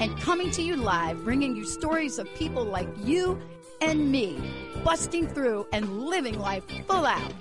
[0.00, 3.40] and coming to you live, bringing you stories of people like you
[3.80, 4.38] and me,
[4.84, 7.32] busting through and living life full out.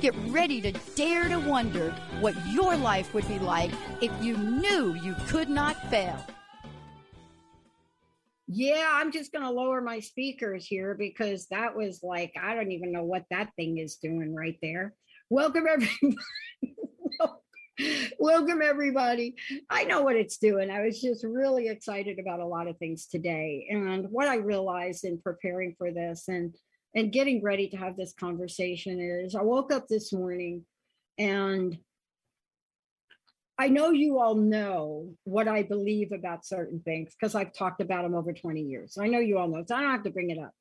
[0.00, 4.94] Get ready to dare to wonder what your life would be like if you knew
[4.94, 6.24] you could not fail.
[8.46, 12.72] Yeah, I'm just going to lower my speakers here because that was like, I don't
[12.72, 14.94] even know what that thing is doing right there.
[15.30, 16.16] Welcome, everybody.
[18.18, 19.34] Welcome, everybody.
[19.68, 20.70] I know what it's doing.
[20.70, 23.66] I was just really excited about a lot of things today.
[23.70, 26.54] And what I realized in preparing for this and
[26.96, 30.64] and getting ready to have this conversation is I woke up this morning
[31.18, 31.76] and
[33.58, 38.02] I know you all know what I believe about certain things because I've talked about
[38.02, 38.96] them over 20 years.
[39.00, 40.52] I know you all know, so I don't have to bring it up.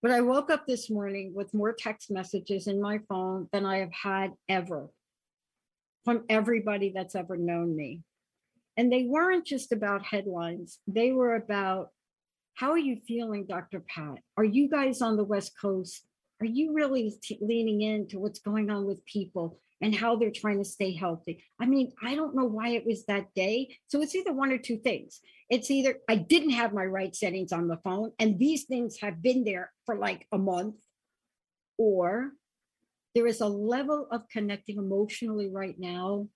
[0.00, 3.78] But I woke up this morning with more text messages in my phone than I
[3.78, 4.88] have had ever
[6.06, 8.00] from everybody that's ever known me.
[8.76, 11.88] And they weren't just about headlines, they were about
[12.54, 13.80] how are you feeling, Dr.
[13.80, 14.20] Pat?
[14.38, 16.06] Are you guys on the West Coast?
[16.40, 20.58] Are you really t- leaning into what's going on with people and how they're trying
[20.58, 21.44] to stay healthy?
[21.60, 23.76] I mean, I don't know why it was that day.
[23.88, 25.20] So it's either one or two things.
[25.50, 29.20] It's either I didn't have my right settings on the phone and these things have
[29.20, 30.76] been there for like a month,
[31.76, 32.30] or
[33.16, 36.28] there is a level of connecting emotionally right now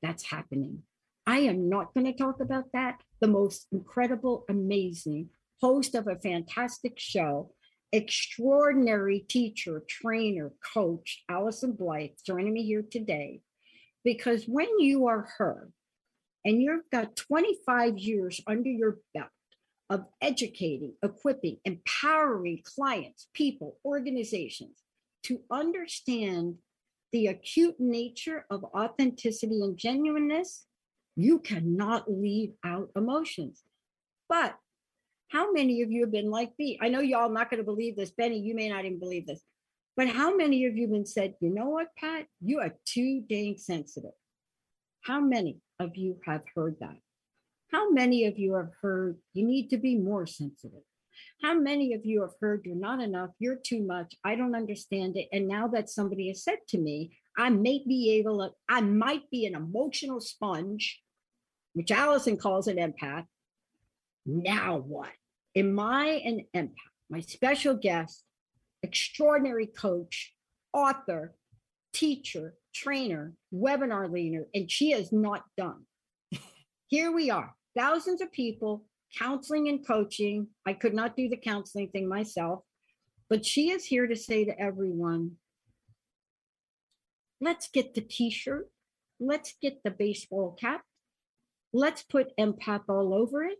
[0.00, 0.82] that's happening.
[1.26, 3.02] I am not going to talk about that.
[3.20, 5.28] The most incredible, amazing
[5.60, 7.52] host of a fantastic show,
[7.92, 13.42] extraordinary teacher, trainer, coach, Allyson Blythe, joining me here today.
[14.02, 15.68] Because when you are her
[16.42, 19.28] and you've got 25 years under your belt
[19.90, 24.83] of educating, equipping, empowering clients, people, organizations,
[25.24, 26.56] to understand
[27.12, 30.66] the acute nature of authenticity and genuineness,
[31.16, 33.62] you cannot leave out emotions.
[34.28, 34.56] But
[35.28, 36.78] how many of you have been like me?
[36.80, 38.10] I know y'all not going to believe this.
[38.10, 39.42] Benny, you may not even believe this.
[39.96, 42.26] But how many of you have been said, you know what, Pat?
[42.40, 44.10] You are too dang sensitive.
[45.02, 46.96] How many of you have heard that?
[47.70, 50.82] How many of you have heard you need to be more sensitive?
[51.42, 55.16] How many of you have heard you're not enough, you're too much, I don't understand
[55.16, 55.28] it.
[55.32, 59.28] And now that somebody has said to me, I may be able to, I might
[59.30, 61.00] be an emotional sponge,
[61.72, 63.26] which Allison calls an empath.
[64.26, 65.10] Now what?
[65.56, 66.74] Am I an empath?
[67.10, 68.24] My special guest,
[68.82, 70.32] extraordinary coach,
[70.72, 71.34] author,
[71.92, 75.84] teacher, trainer, webinar leader, and she is not done.
[76.88, 78.84] Here we are, thousands of people
[79.18, 80.48] counseling and coaching.
[80.66, 82.60] I could not do the counseling thing myself,
[83.28, 85.32] but she is here to say to everyone
[87.40, 88.70] let's get the t shirt,
[89.20, 90.82] let's get the baseball cap,
[91.72, 93.58] let's put empath all over it.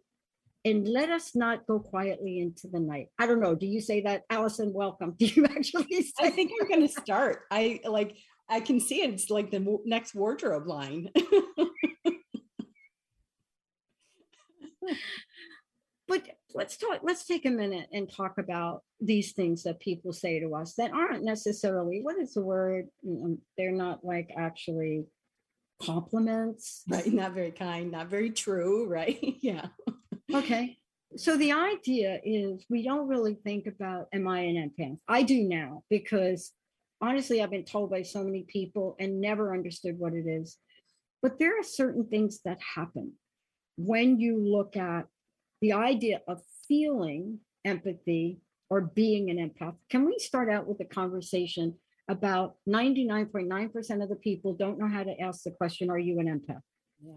[0.67, 3.09] And let us not go quietly into the night.
[3.19, 3.55] I don't know.
[3.55, 4.73] Do you say that, Allyson?
[4.73, 5.15] Welcome.
[5.19, 5.85] Do you actually?
[5.91, 7.43] Say I think I'm going to start.
[7.51, 8.17] I like.
[8.49, 9.11] I can see it.
[9.11, 11.11] It's like the next wardrobe line.
[16.07, 16.23] but
[16.55, 20.55] let's talk let's take a minute and talk about these things that people say to
[20.55, 22.89] us that aren't necessarily what is the word?
[23.07, 25.07] Mm, they're not like actually
[25.83, 26.83] compliments.
[26.89, 29.19] Right not very kind not very true right?
[29.43, 29.67] Yeah.
[30.33, 30.79] Okay.
[31.17, 34.99] So the idea is we don't really think about am i an empath?
[35.09, 36.53] I do now because
[37.01, 40.59] honestly i've been told by so many people and never understood what it is.
[41.23, 43.15] But there are certain things that happen
[43.77, 45.07] when you look at
[45.65, 48.39] the idea of feeling empathy
[48.69, 49.75] or being an empath.
[49.89, 51.75] Can we start out with a conversation
[52.07, 56.27] about 99.9% of the people don't know how to ask the question, Are you an
[56.27, 56.61] empath?
[57.03, 57.15] Yeah.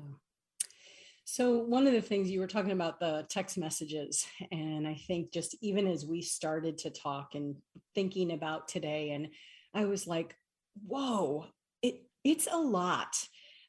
[1.25, 5.33] So, one of the things you were talking about the text messages, and I think
[5.33, 7.57] just even as we started to talk and
[7.95, 9.27] thinking about today, and
[9.73, 10.37] I was like,
[10.85, 11.47] whoa,
[11.81, 13.13] it, it's a lot.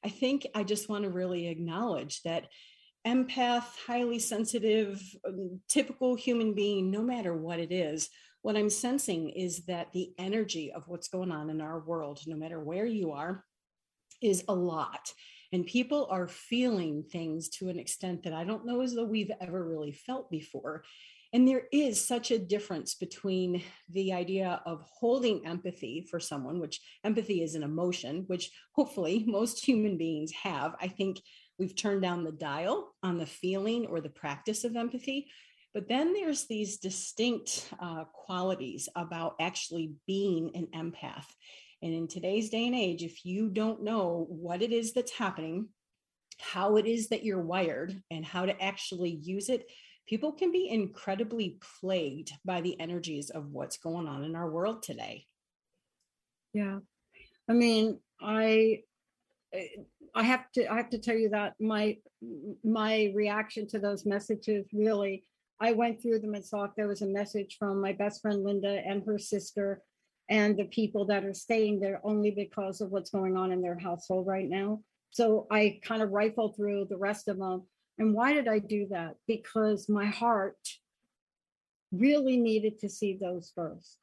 [0.04, 2.46] I think I just want to really acknowledge that
[3.08, 8.10] empath, highly sensitive, um, typical human being, no matter what it is,
[8.42, 12.36] what I'm sensing is that the energy of what's going on in our world, no
[12.36, 13.44] matter where you are,
[14.22, 15.12] is a lot.
[15.50, 19.30] and people are feeling things to an extent that I don't know as though we've
[19.40, 20.84] ever really felt before.
[21.32, 26.80] And there is such a difference between the idea of holding empathy for someone, which
[27.02, 30.74] empathy is an emotion, which hopefully most human beings have.
[30.80, 31.20] I think
[31.58, 35.28] we've turned down the dial on the feeling or the practice of empathy.
[35.74, 41.26] But then there's these distinct uh, qualities about actually being an empath.
[41.82, 45.68] And in today's day and age, if you don't know what it is that's happening,
[46.40, 49.70] how it is that you're wired, and how to actually use it,
[50.08, 54.82] people can be incredibly plagued by the energies of what's going on in our world
[54.82, 55.26] today.
[56.54, 56.78] Yeah.
[57.48, 58.80] I mean, I
[60.14, 61.96] I have to I have to tell you that my
[62.64, 65.24] my reaction to those messages really
[65.60, 68.80] I went through them and saw there was a message from my best friend Linda
[68.86, 69.82] and her sister
[70.28, 73.78] and the people that are staying there only because of what's going on in their
[73.78, 74.80] household right now.
[75.10, 77.62] So I kind of rifled through the rest of them.
[77.98, 79.16] And why did I do that?
[79.26, 80.58] Because my heart
[81.90, 83.96] really needed to see those first,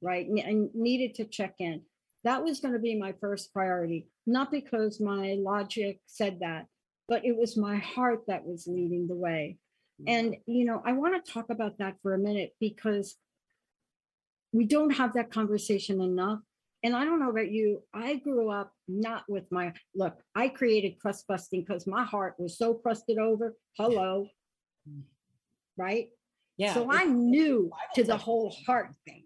[0.00, 0.26] right?
[0.26, 1.82] And needed to check in.
[2.24, 6.66] That was going to be my first priority, not because my logic said that,
[7.08, 9.58] but it was my heart that was leading the way.
[10.06, 13.16] And, you know, I want to talk about that for a minute because
[14.52, 16.40] we don't have that conversation enough.
[16.82, 20.98] And I don't know about you, I grew up not with my look, I created
[20.98, 23.54] crust busting because my heart was so crusted over.
[23.76, 24.26] Hello.
[25.76, 26.08] Right?
[26.56, 26.74] Yeah.
[26.74, 29.24] So I knew to the whole heart thing.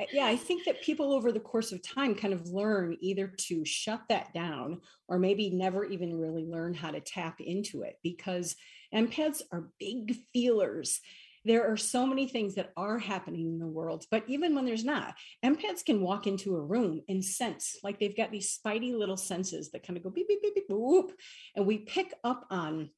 [0.00, 3.32] Uh, yeah, I think that people over the course of time kind of learn either
[3.48, 7.98] to shut that down or maybe never even really learn how to tap into it
[8.02, 8.56] because
[8.94, 11.00] empaths are big feelers.
[11.44, 14.84] There are so many things that are happening in the world but even when there's
[14.84, 15.14] not
[15.44, 19.70] empaths can walk into a room and sense like they've got these spidey little senses
[19.70, 21.12] that kind of go beep beep beep beep whoop
[21.54, 22.90] and we pick up on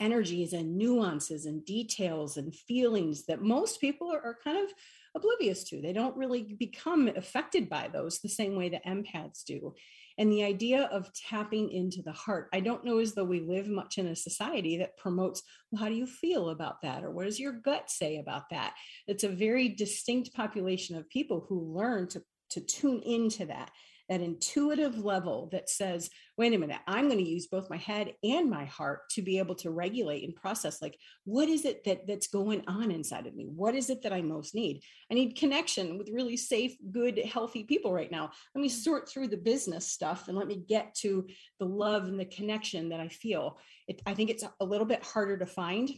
[0.00, 4.72] energies and nuances and details and feelings that most people are, are kind of
[5.16, 5.80] oblivious to.
[5.80, 9.74] They don't really become affected by those the same way that empaths do.
[10.18, 13.68] And the idea of tapping into the heart i don't know as though we live
[13.68, 17.04] much in a society that promotes well how do you feel about that?
[17.04, 18.74] or what does your gut say about that?
[19.06, 23.70] It's a very distinct population of people who learn to to tune into that
[24.08, 28.14] that intuitive level that says, wait a minute, I'm going to use both my head
[28.22, 32.06] and my heart to be able to regulate and process like, what is it that
[32.06, 33.46] that's going on inside of me?
[33.46, 34.82] What is it that I most need?
[35.10, 38.30] I need connection with really safe, good, healthy people right now.
[38.54, 41.26] Let me sort through the business stuff and let me get to
[41.58, 43.58] the love and the connection that I feel.
[43.88, 45.90] It, I think it's a little bit harder to find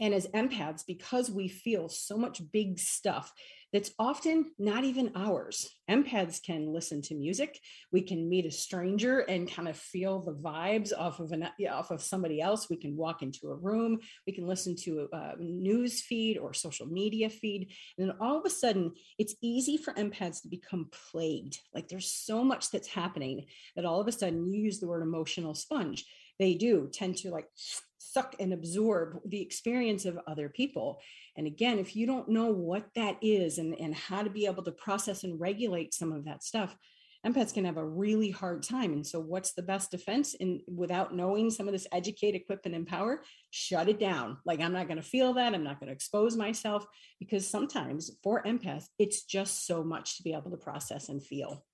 [0.00, 3.32] and as empaths, because we feel so much big stuff,
[3.72, 5.68] that's often not even ours.
[5.90, 7.58] Empaths can listen to music.
[7.92, 11.90] We can meet a stranger and kind of feel the vibes off of an off
[11.90, 12.70] of somebody else.
[12.70, 13.98] We can walk into a room.
[14.26, 18.38] We can listen to a, a news feed or social media feed, and then all
[18.38, 21.58] of a sudden, it's easy for empaths to become plagued.
[21.74, 25.02] Like there's so much that's happening that all of a sudden you use the word
[25.02, 26.04] emotional sponge.
[26.38, 27.48] They do tend to like
[27.98, 31.00] suck and absorb the experience of other people.
[31.36, 34.62] And again, if you don't know what that is and, and how to be able
[34.64, 36.76] to process and regulate some of that stuff,
[37.26, 38.92] empaths can have a really hard time.
[38.92, 42.74] And so, what's the best defense in without knowing some of this educate, equip, and
[42.74, 43.22] empower?
[43.50, 44.38] Shut it down.
[44.44, 45.54] Like, I'm not going to feel that.
[45.54, 46.86] I'm not going to expose myself
[47.18, 51.64] because sometimes for empaths, it's just so much to be able to process and feel.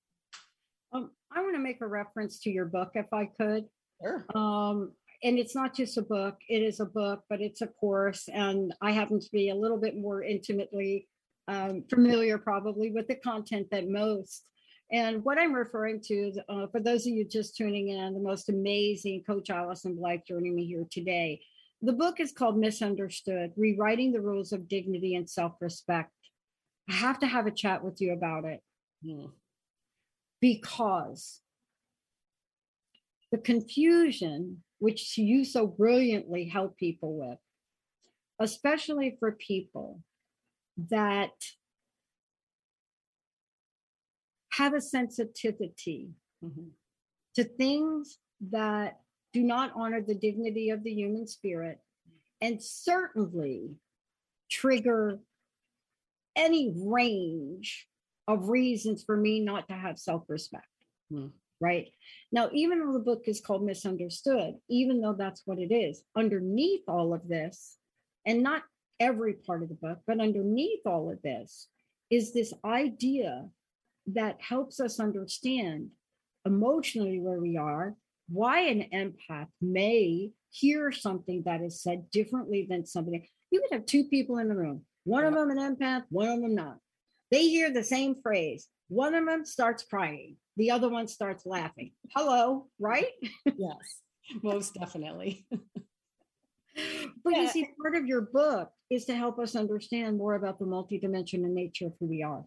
[0.93, 3.64] Um, I want to make a reference to your book, if I could.
[4.02, 4.25] Sure.
[4.35, 4.93] Um,
[5.25, 8.73] and it's not just a book it is a book but it's a course and
[8.81, 11.09] i happen to be a little bit more intimately
[11.49, 14.45] um, familiar probably with the content than most.
[14.93, 18.49] And what i'm referring to uh, for those of you just tuning in the most
[18.49, 21.40] amazing coach allyson blythe joining me here today.
[21.83, 26.12] The book is called misunderstood rewriting the rules of dignity and self-respect.
[26.88, 28.61] I have to have a chat with you about it.
[29.04, 29.33] Mm.
[30.40, 31.43] because
[33.31, 37.38] the confusion which you so brilliantly help people with,
[38.38, 40.03] especially for people
[40.91, 41.33] that
[44.53, 46.11] have a sensitivity
[46.45, 46.67] mm-hmm.
[47.35, 48.19] to things
[48.50, 49.00] that
[49.33, 51.79] do not honor the dignity of the human spirit
[52.43, 53.71] and certainly
[54.50, 55.19] trigger
[56.37, 57.87] any range
[58.29, 60.69] of reasons for me not to have self respect.
[61.11, 61.88] Mm right?
[62.32, 66.82] Now, even though the book is called Misunderstood, even though that's what it is, underneath
[66.88, 67.76] all of this,
[68.26, 68.62] and not
[69.00, 71.68] every part of the book, but underneath all of this
[72.11, 73.49] is this idea
[74.06, 75.90] that helps us understand
[76.44, 77.96] emotionally where we are,
[78.28, 83.30] why an empath may hear something that is said differently than somebody.
[83.50, 86.40] You could have two people in the room, one of them an empath, one of
[86.40, 86.78] them not.
[87.30, 88.68] They hear the same phrase.
[88.88, 91.93] One of them starts crying, the other one starts laughing.
[92.14, 93.09] Hello, right?
[93.45, 94.00] yes,
[94.43, 95.47] most definitely.
[95.50, 97.43] but yeah.
[97.43, 101.53] you see, part of your book is to help us understand more about the multidimensional
[101.53, 102.45] nature of who we are.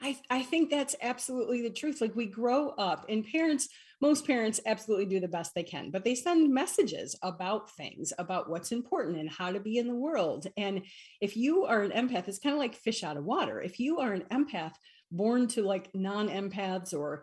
[0.00, 2.00] I, I think that's absolutely the truth.
[2.00, 3.68] Like we grow up, and parents,
[4.00, 8.50] most parents absolutely do the best they can, but they send messages about things, about
[8.50, 10.46] what's important and how to be in the world.
[10.58, 10.82] And
[11.20, 13.60] if you are an empath, it's kind of like fish out of water.
[13.60, 14.74] If you are an empath
[15.10, 17.22] born to like non empaths or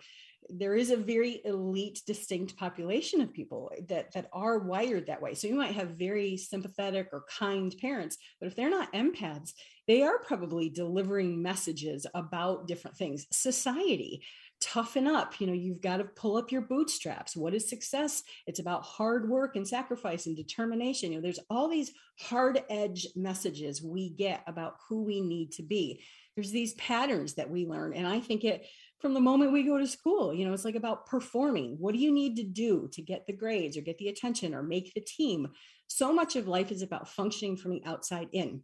[0.50, 5.34] there is a very elite distinct population of people that that are wired that way.
[5.34, 9.54] So you might have very sympathetic or kind parents but if they're not empaths
[9.88, 13.28] they are probably delivering messages about different things.
[13.32, 14.24] Society
[14.62, 15.40] toughen up.
[15.42, 17.36] You know you've got to pull up your bootstraps.
[17.36, 18.24] What is success?
[18.48, 21.12] It's about hard work and sacrifice and determination.
[21.12, 25.64] You know there's all these hard edge messages we get about who we need to
[25.64, 26.02] be
[26.36, 28.66] there's these patterns that we learn and i think it
[29.04, 30.34] from the moment we go to school.
[30.34, 31.76] You know, it's like about performing.
[31.78, 34.64] What do you need to do to get the grades or get the attention or
[34.64, 35.50] make the team?
[35.88, 38.62] So much of life is about functioning from the outside in.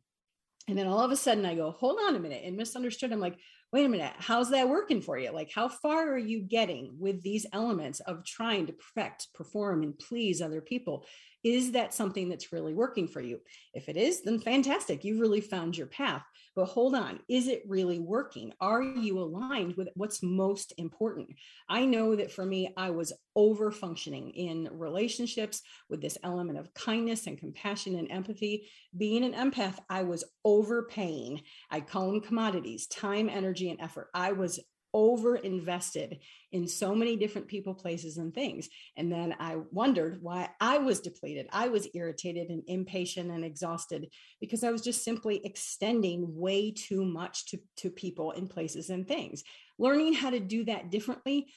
[0.70, 3.12] And then all of a sudden I go, hold on a minute, and misunderstood.
[3.12, 3.38] I'm like,
[3.74, 5.32] wait a minute, how's that working for you?
[5.32, 10.00] Like, how far are you getting with these elements of trying to perfect, perform, and
[10.00, 11.06] please other people?
[11.44, 13.40] Is that something that's really working for you?
[13.74, 15.04] If it is, then fantastic.
[15.04, 16.24] You've really found your path.
[16.56, 18.54] But hold on, is it really working?
[18.60, 21.30] Are you aligned with what's most important?
[21.70, 26.74] I know that for me, I was over functioning in relationships with this element of
[26.74, 28.68] kindness and compassion and empathy.
[28.98, 31.44] Being an empath, I was overpaying.
[31.72, 31.80] I
[32.12, 34.10] them commodities, time, energy, and effort.
[34.14, 34.60] I was
[34.94, 36.20] over invested
[36.52, 38.70] in so many different people, places, and things.
[38.98, 41.48] And then I wondered why I was depleted.
[41.52, 44.08] I was irritated and impatient and exhausted
[44.40, 49.08] because I was just simply extending way too much to, to people and places and
[49.08, 49.44] things.
[49.78, 51.48] Learning how to do that differently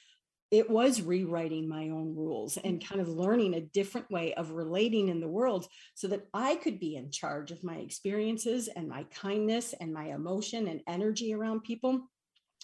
[0.53, 5.09] it was rewriting my own rules and kind of learning a different way of relating
[5.09, 9.05] in the world so that I could be in charge of my experiences and my
[9.05, 12.03] kindness and my emotion and energy around people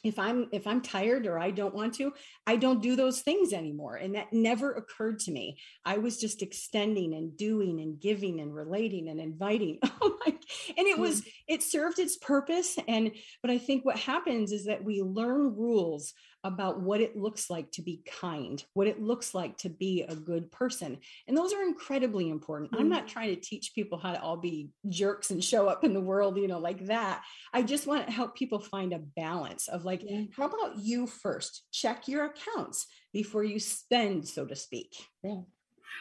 [0.05, 2.13] if i'm if i'm tired or i don't want to
[2.47, 5.59] i don't do those things anymore and that never occurred to me.
[5.85, 9.79] I was just extending and doing and giving and relating and inviting.
[10.01, 10.33] Oh my
[10.77, 13.11] and it was it served its purpose and
[13.43, 16.15] but i think what happens is that we learn rules
[16.49, 20.15] about what it looks like to be kind, what it looks like to be a
[20.17, 20.99] good person.
[21.29, 22.73] And those are incredibly important.
[22.73, 22.81] Mm-hmm.
[22.81, 25.93] I'm not trying to teach people how to all be jerks and show up in
[25.93, 27.23] the world, you know, like that.
[27.53, 30.23] I just want to help people find a balance of like, yeah.
[30.37, 31.65] how about you first?
[31.71, 34.95] Check your accounts before you spend, so to speak.
[35.23, 35.43] Yeah.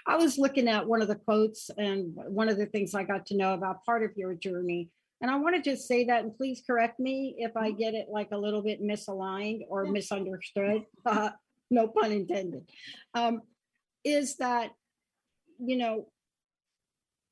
[0.05, 3.25] I was looking at one of the quotes, and one of the things I got
[3.27, 4.89] to know about part of your journey
[5.21, 7.79] and I want to just say that, and please correct me if I mm-hmm.
[7.79, 10.83] get it like a little bit misaligned or misunderstood.
[11.05, 11.29] Uh,
[11.69, 12.69] no pun intended.
[13.13, 13.41] Um,
[14.03, 14.71] is that,
[15.59, 16.07] you know,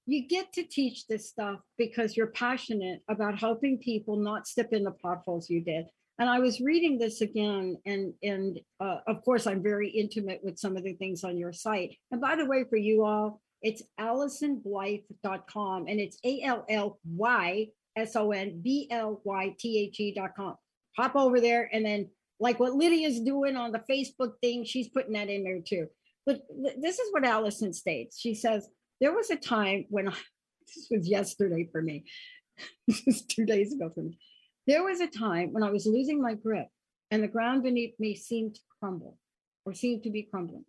[0.05, 4.83] you get to teach this stuff because you're passionate about helping people not step in
[4.83, 5.85] the potholes you did.
[6.19, 10.57] And I was reading this again, and and uh, of course I'm very intimate with
[10.57, 11.97] some of the things on your site.
[12.11, 17.67] And by the way, for you all, it's AllysonBlythe.com and it's A L L Y
[17.97, 20.55] S O N B L Y T H E.com.
[20.97, 25.13] Hop over there and then, like what Lydia's doing on the Facebook thing, she's putting
[25.13, 25.87] that in there too.
[26.27, 26.41] But
[26.77, 28.19] this is what Allyson states.
[28.19, 28.69] She says,
[29.01, 30.13] There was a time when I,
[30.75, 32.05] this was yesterday for me,
[32.87, 34.19] this is two days ago for me.
[34.67, 36.67] There was a time when I was losing my grip
[37.09, 39.17] and the ground beneath me seemed to crumble
[39.65, 40.65] or seemed to be crumbling.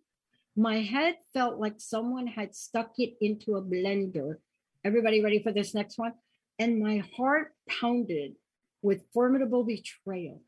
[0.59, 4.37] My head felt like someone had stuck it into a blender.
[4.83, 6.13] Everybody ready for this next one?
[6.57, 8.33] And my heart pounded
[8.81, 10.41] with formidable betrayal.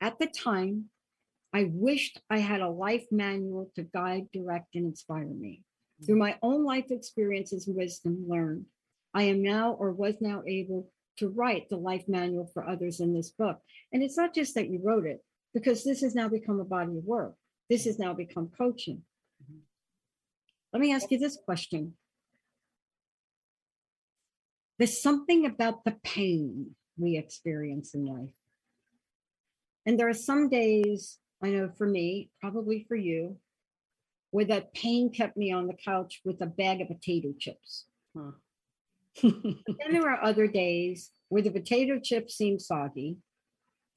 [0.00, 0.86] At the time,
[1.52, 5.62] I wished I had a life manual to guide, direct, and inspire me.
[6.04, 8.66] Through my own life experiences and wisdom learned,
[9.14, 13.14] I am now or was now able to write the life manual for others in
[13.14, 13.60] this book.
[13.92, 15.24] And it's not just that you wrote it,
[15.54, 17.36] because this has now become a body of work.
[17.68, 19.02] This has now become coaching.
[20.72, 21.94] Let me ask you this question.
[24.78, 28.34] There's something about the pain we experience in life.
[29.86, 33.38] And there are some days, I know for me, probably for you,
[34.30, 37.86] where that pain kept me on the couch with a bag of potato chips.
[38.16, 38.32] Huh.
[39.22, 43.16] then there are other days where the potato chips seem soggy,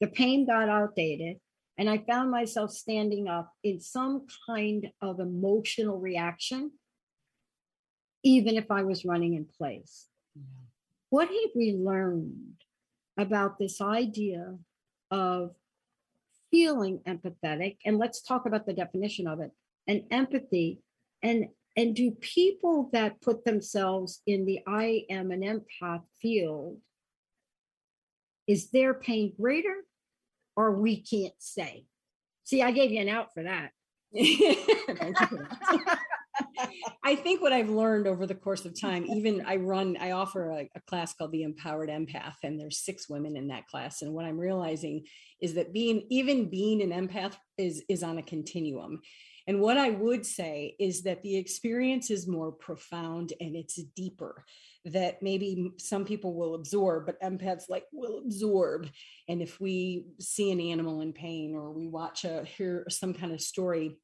[0.00, 1.36] the pain got outdated,
[1.78, 6.72] And I found myself standing up in some kind of emotional reaction,
[8.22, 10.06] even if I was running in place.
[10.34, 10.42] Yeah.
[11.10, 12.54] What have we learned
[13.18, 14.56] about this idea
[15.10, 15.54] of
[16.50, 17.78] feeling empathetic?
[17.84, 19.50] And let's talk about the definition of it
[19.86, 20.80] and empathy.
[21.22, 26.78] And and do people that put themselves in the I am an empath field,
[28.46, 29.76] is their pain greater
[30.56, 31.86] or we can't say?
[32.44, 33.70] See, I gave you an out for that.
[37.04, 40.50] I think what I've learned over the course of time, even I run, I offer
[40.50, 44.02] a, a, class called the Empowered Empath, and there's six women in that class.
[44.02, 45.04] And what I'm realizing
[45.40, 49.00] is that being even being an empath is is on a continuum.
[49.46, 54.44] And what I would say is that the experience is more profound and it's deeper
[54.84, 58.88] that maybe some people will absorb, but empaths like will absorb.
[59.28, 63.32] And if we see an animal in pain or we watch a hear some kind
[63.32, 63.96] of story,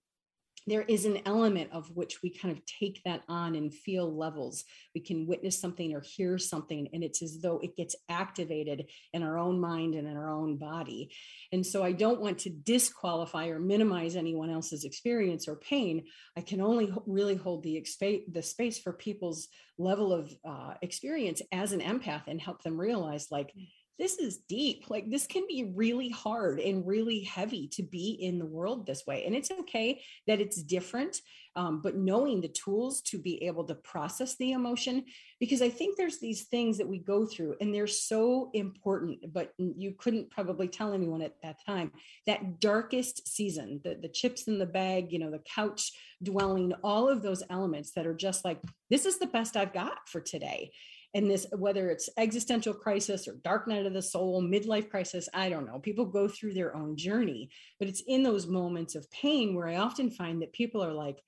[0.66, 4.64] there is an element of which we kind of take that on and feel levels.
[4.94, 9.22] We can witness something or hear something, and it's as though it gets activated in
[9.22, 11.10] our own mind and in our own body.
[11.52, 16.04] And so I don't want to disqualify or minimize anyone else's experience or pain.
[16.36, 19.48] I can only really hold the, expa- the space for people's
[19.78, 23.52] level of uh, experience as an empath and help them realize, like,
[23.98, 24.84] this is deep.
[24.88, 29.06] Like this can be really hard and really heavy to be in the world this
[29.06, 29.24] way.
[29.26, 31.20] And it's okay that it's different,
[31.56, 35.04] um, but knowing the tools to be able to process the emotion,
[35.40, 39.52] because I think there's these things that we go through and they're so important, but
[39.58, 41.90] you couldn't probably tell anyone at that time.
[42.26, 45.90] That darkest season, the, the chips in the bag, you know, the couch
[46.22, 50.08] dwelling, all of those elements that are just like, this is the best I've got
[50.08, 50.70] for today
[51.14, 55.48] and this whether it's existential crisis or dark night of the soul midlife crisis i
[55.48, 55.78] don't know.
[55.78, 59.76] People go through their own journey but it's in those moments of pain where i
[59.76, 61.20] often find that people are like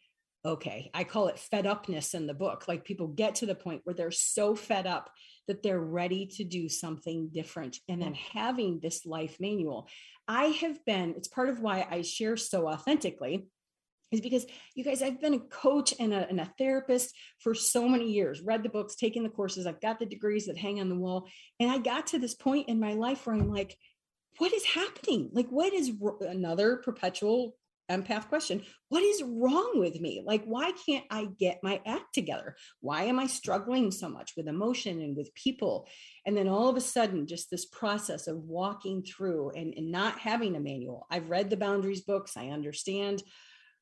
[0.45, 2.67] okay i call it fed upness in the book.
[2.69, 5.11] Like people get to the point where they're so fed up
[5.49, 7.79] that they're ready to do something different.
[7.89, 8.17] And then mm.
[8.33, 9.89] having this life manual
[10.31, 13.49] i have been it's part of why i share so authentically
[14.11, 17.89] is because you guys, I've been a coach and a, and a, therapist for so
[17.89, 20.89] many years, read the books, taken the courses, I've got the degrees that hang on
[20.89, 21.29] the wall.
[21.59, 23.77] And I got to this point in my life where I'm like,
[24.39, 25.31] what is happening?
[25.33, 27.57] Like, what is another perpetual
[27.91, 28.63] empath question?
[28.89, 30.23] What is wrong with me?
[30.25, 32.57] Like, why can't I get my act together?
[32.81, 35.89] Why am I struggling so much with emotion and with people?
[36.25, 40.19] And then all of a sudden, just this process of walking through and, and not
[40.19, 41.07] having a manual.
[41.11, 43.23] I've read the boundaries books, I understand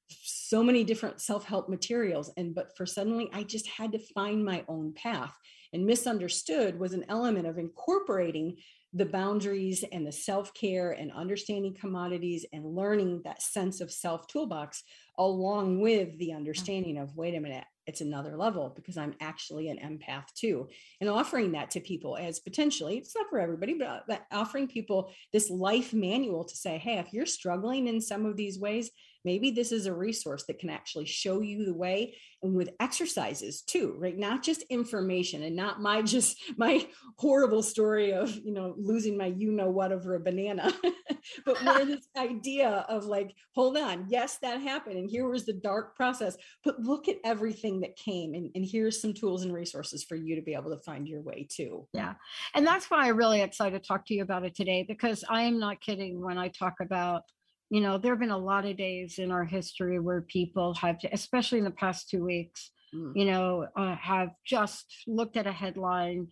[0.09, 4.65] so many different self-help materials and but for suddenly i just had to find my
[4.69, 5.37] own path.
[5.75, 8.57] And misunderstood was an element of incorporating
[8.95, 14.83] the boundaries and the self-care and understanding commodities and learning that sense of self toolbox
[15.19, 19.77] along with the understanding of wait a minute it's another level because i'm actually an
[19.79, 20.69] empath too.
[21.03, 24.69] And offering that to people as potentially it's not for everybody but, uh, but offering
[24.69, 28.91] people this life manual to say hey if you're struggling in some of these ways
[29.25, 33.63] maybe this is a resource that can actually show you the way and with exercises
[33.63, 34.19] too right?
[34.19, 39.27] Not just information and not my just my horrible story of you know losing my
[39.27, 40.73] you know what over a banana
[41.45, 45.53] but more this idea of like hold on yes that happened and here was the
[45.53, 50.05] dark process but look at everything that came and, and here's some tools and resources
[50.05, 52.15] for you to be able to find your way too yeah
[52.55, 55.43] and that's why i'm really excited to talk to you about it today because i
[55.43, 57.23] am not kidding when i talk about
[57.71, 60.99] you know, there have been a lot of days in our history where people have,
[61.13, 63.13] especially in the past two weeks, mm.
[63.15, 66.29] you know, uh, have just looked at a headline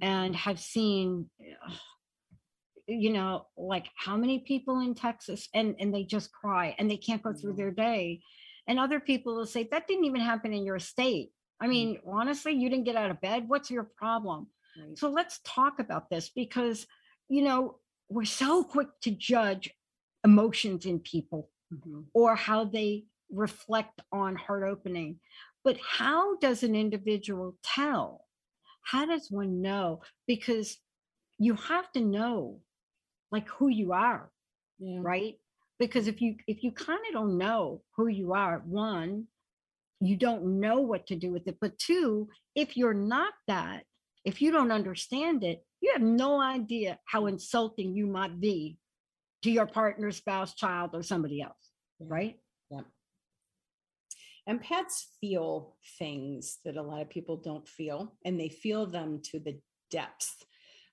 [0.00, 1.30] and have seen,
[2.88, 6.96] you know, like how many people in Texas, and and they just cry and they
[6.96, 7.58] can't go through mm.
[7.58, 8.20] their day,
[8.66, 11.30] and other people will say that didn't even happen in your state.
[11.60, 11.70] I mm.
[11.70, 12.12] mean, mm.
[12.12, 13.44] honestly, you didn't get out of bed.
[13.48, 14.48] What's your problem?
[14.76, 14.98] Right.
[14.98, 16.86] So let's talk about this because,
[17.28, 17.76] you know,
[18.08, 19.70] we're so quick to judge
[20.24, 22.00] emotions in people mm-hmm.
[22.14, 25.18] or how they reflect on heart opening.
[25.64, 28.26] But how does an individual tell?
[28.82, 30.02] How does one know?
[30.26, 30.78] Because
[31.38, 32.60] you have to know
[33.30, 34.30] like who you are,
[34.78, 34.98] yeah.
[35.00, 35.34] right?
[35.78, 39.26] Because if you if you kind of don't know who you are, one,
[40.00, 41.58] you don't know what to do with it.
[41.60, 43.84] But two, if you're not that,
[44.24, 48.76] if you don't understand it, you have no idea how insulting you might be
[49.42, 52.06] to your partner, spouse, child, or somebody else, yeah.
[52.08, 52.36] right?
[52.70, 52.80] Yeah.
[54.48, 59.38] Empaths feel things that a lot of people don't feel, and they feel them to
[59.38, 59.58] the
[59.90, 60.44] depth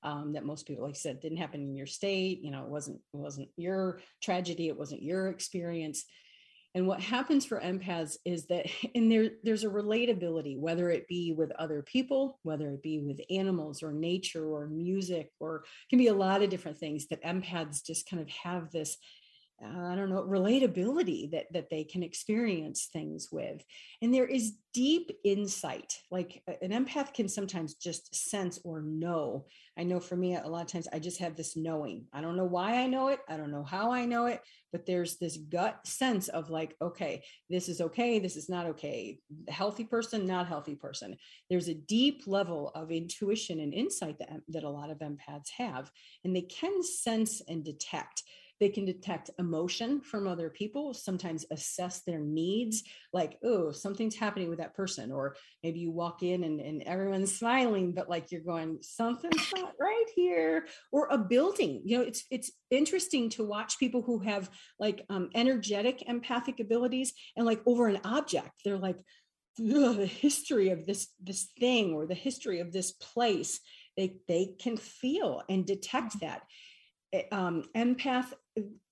[0.03, 2.41] um, that most people, like I said, didn't happen in your state.
[2.43, 6.05] You know, it wasn't it wasn't your tragedy, it wasn't your experience.
[6.77, 11.33] And what happens for empaths is that, and there, there's a relatability, whether it be
[11.35, 16.07] with other people, whether it be with animals or nature or music, or can be
[16.07, 18.97] a lot of different things that empaths just kind of have this
[19.63, 23.63] I don't know, relatability that that they can experience things with.
[24.01, 25.97] And there is deep insight.
[26.11, 29.45] Like an empath can sometimes just sense or know.
[29.75, 32.05] I know for me, a lot of times I just have this knowing.
[32.13, 33.19] I don't know why I know it.
[33.27, 34.41] I don't know how I know it,
[34.71, 38.19] but there's this gut sense of like, okay, this is okay.
[38.19, 39.19] This is not okay.
[39.47, 41.17] Healthy person, not healthy person.
[41.49, 45.91] There's a deep level of intuition and insight that, that a lot of empaths have,
[46.23, 48.21] and they can sense and detect
[48.59, 54.49] they can detect emotion from other people, sometimes assess their needs, like, oh, something's happening
[54.49, 55.11] with that person.
[55.11, 59.73] Or maybe you walk in and, and everyone's smiling, but like you're going, something's not
[59.79, 60.65] right here.
[60.91, 61.81] Or a building.
[61.85, 67.13] You know, it's it's interesting to watch people who have like um, energetic empathic abilities
[67.35, 68.97] and like over an object, they're like,
[69.57, 73.59] the history of this this thing or the history of this place
[73.95, 76.43] they they can feel and detect that
[77.31, 78.33] um, empath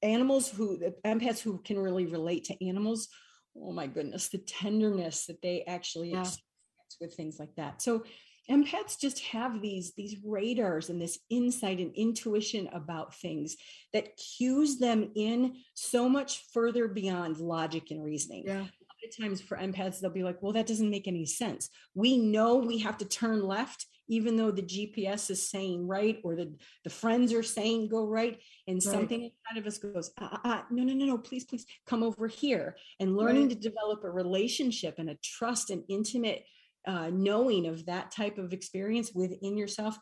[0.01, 3.09] animals who empaths who can really relate to animals.
[3.57, 6.21] Oh my goodness the tenderness that they actually yeah.
[6.21, 7.81] experience with things like that.
[7.81, 8.03] So
[8.49, 13.55] empaths just have these these radars and this insight and intuition about things
[13.91, 18.43] that cues them in so much further beyond logic and reasoning.
[18.45, 18.65] Yeah.
[19.03, 21.69] At times for empaths they'll be like well that doesn't make any sense.
[21.93, 26.35] We know we have to turn left even though the GPS is saying right or
[26.35, 28.83] the, the friends are saying go right, and right.
[28.83, 32.03] something inside of us goes, ah, ah, ah, no, no, no, no, please, please come
[32.03, 32.75] over here.
[32.99, 33.61] And learning right.
[33.61, 36.45] to develop a relationship and a trust and intimate
[36.87, 39.97] uh, knowing of that type of experience within yourself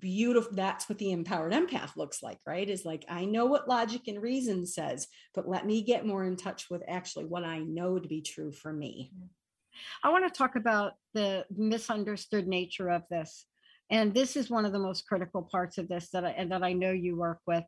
[0.00, 4.02] beautiful that's what the empowered empath looks like right is like i know what logic
[4.08, 7.96] and reason says but let me get more in touch with actually what i know
[7.98, 9.12] to be true for me
[10.02, 13.46] I want to talk about the misunderstood nature of this.
[13.90, 16.62] And this is one of the most critical parts of this that I, and that
[16.62, 17.64] I know you work with.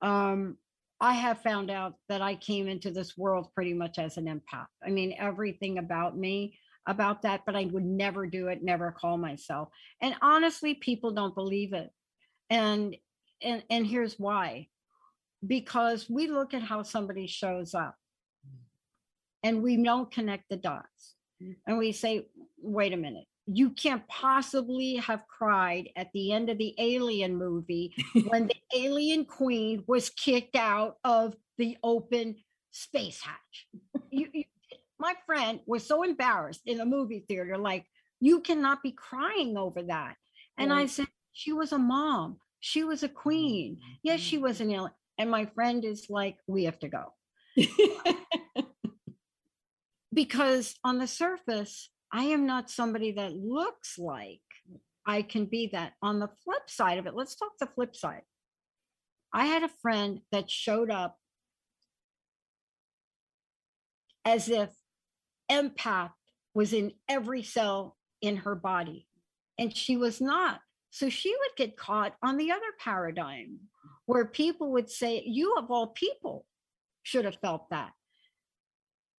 [0.00, 0.56] Um,
[1.00, 4.66] I have found out that I came into this world pretty much as an empath.
[4.84, 9.16] I mean, everything about me about that, but I would never do it, never call
[9.16, 9.68] myself.
[10.00, 11.90] And honestly, people don't believe it.
[12.50, 12.96] And
[13.42, 14.68] and and here's why.
[15.44, 17.96] Because we look at how somebody shows up
[19.42, 21.14] and we don't connect the dots
[21.66, 22.26] and we say,
[22.60, 27.94] wait a minute, you can't possibly have cried at the end of the Alien movie
[28.28, 32.36] when the alien queen was kicked out of the open
[32.70, 33.66] space hatch.
[34.10, 34.44] You, you,
[34.98, 37.86] my friend was so embarrassed in the movie theater, like,
[38.20, 40.16] you cannot be crying over that.
[40.56, 40.72] And.
[40.72, 42.38] I said, she was a mom.
[42.60, 43.78] She was a queen.
[44.02, 44.44] Yes, she mm-hmm.
[44.44, 44.92] was an alien.
[45.18, 47.12] And my friend is like, we have to go.
[50.12, 54.40] because on the surface, I am not somebody that looks like
[55.06, 55.94] I can be that.
[56.02, 58.22] On the flip side of it, let's talk the flip side.
[59.32, 61.16] I had a friend that showed up
[64.24, 64.68] as if
[65.50, 66.12] empath
[66.54, 69.08] was in every cell in her body,
[69.58, 70.60] and she was not.
[70.90, 73.58] So she would get caught on the other paradigm
[74.04, 76.44] where people would say, You of all people
[77.02, 77.92] should have felt that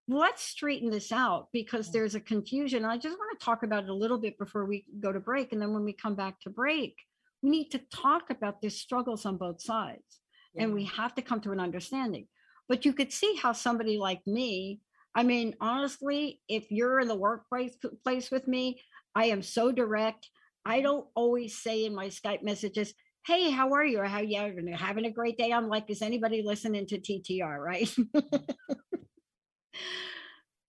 [0.08, 1.94] let's straighten this out because mm.
[1.94, 2.86] there's a confusion.
[2.86, 5.54] I just want to talk about it a little bit before we go to break.
[5.54, 6.96] And then when we come back to break,
[7.42, 10.22] we need to talk about the struggles on both sides.
[10.54, 10.64] Yeah.
[10.64, 12.28] And we have to come to an understanding.
[12.70, 14.80] But you could see how somebody like me,
[15.16, 18.82] I mean, honestly, if you're in the workplace place with me,
[19.16, 20.30] I am so direct.
[20.66, 22.94] I don't always say in my Skype messages,
[23.26, 24.00] hey, how are you?
[24.00, 24.38] Or how you
[24.76, 25.52] having a great day?
[25.52, 27.94] I'm like, is anybody listening to TTR, right?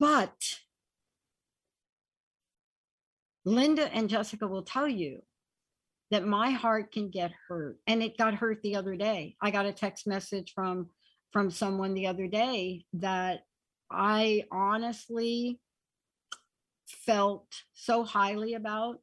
[0.01, 0.35] But
[3.45, 5.21] Linda and Jessica will tell you
[6.11, 9.37] that my heart can get hurt and it got hurt the other day.
[9.41, 10.91] I got a text message from
[11.33, 13.41] from someone the other day that
[13.91, 15.59] I honestly
[16.87, 18.99] felt so highly about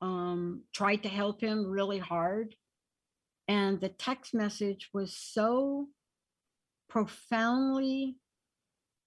[0.00, 2.54] um tried to help him really hard
[3.48, 5.88] and the text message was so
[6.88, 8.16] profoundly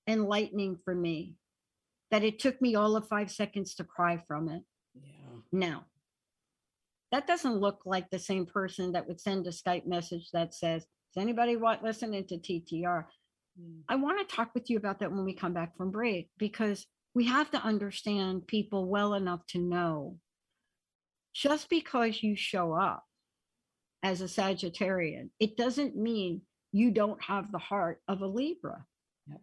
[0.07, 1.35] enlightening for me
[2.11, 4.63] that it took me all of five seconds to cry from it.
[4.93, 5.39] Yeah.
[5.51, 5.85] Now,
[7.11, 10.83] that doesn't look like the same person that would send a Skype message that says,
[10.83, 13.05] Is anybody want listening to TTR?
[13.59, 13.81] Mm.
[13.87, 16.85] I want to talk with you about that when we come back from break because
[17.13, 20.17] we have to understand people well enough to know
[21.33, 23.03] just because you show up
[24.03, 26.41] as a Sagittarian, it doesn't mean
[26.71, 28.85] you don't have the heart of a Libra,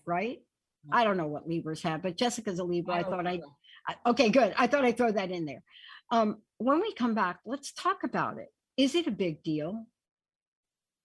[0.06, 0.40] right?
[0.86, 0.94] Yep.
[0.94, 2.94] I don't know what Libras have, but Jessica's a Libra.
[2.94, 3.40] I, I thought I,
[3.86, 4.54] I, okay, good.
[4.56, 5.62] I thought I'd throw that in there.
[6.10, 8.48] Um, when we come back, let's talk about it.
[8.76, 9.86] Is it a big deal?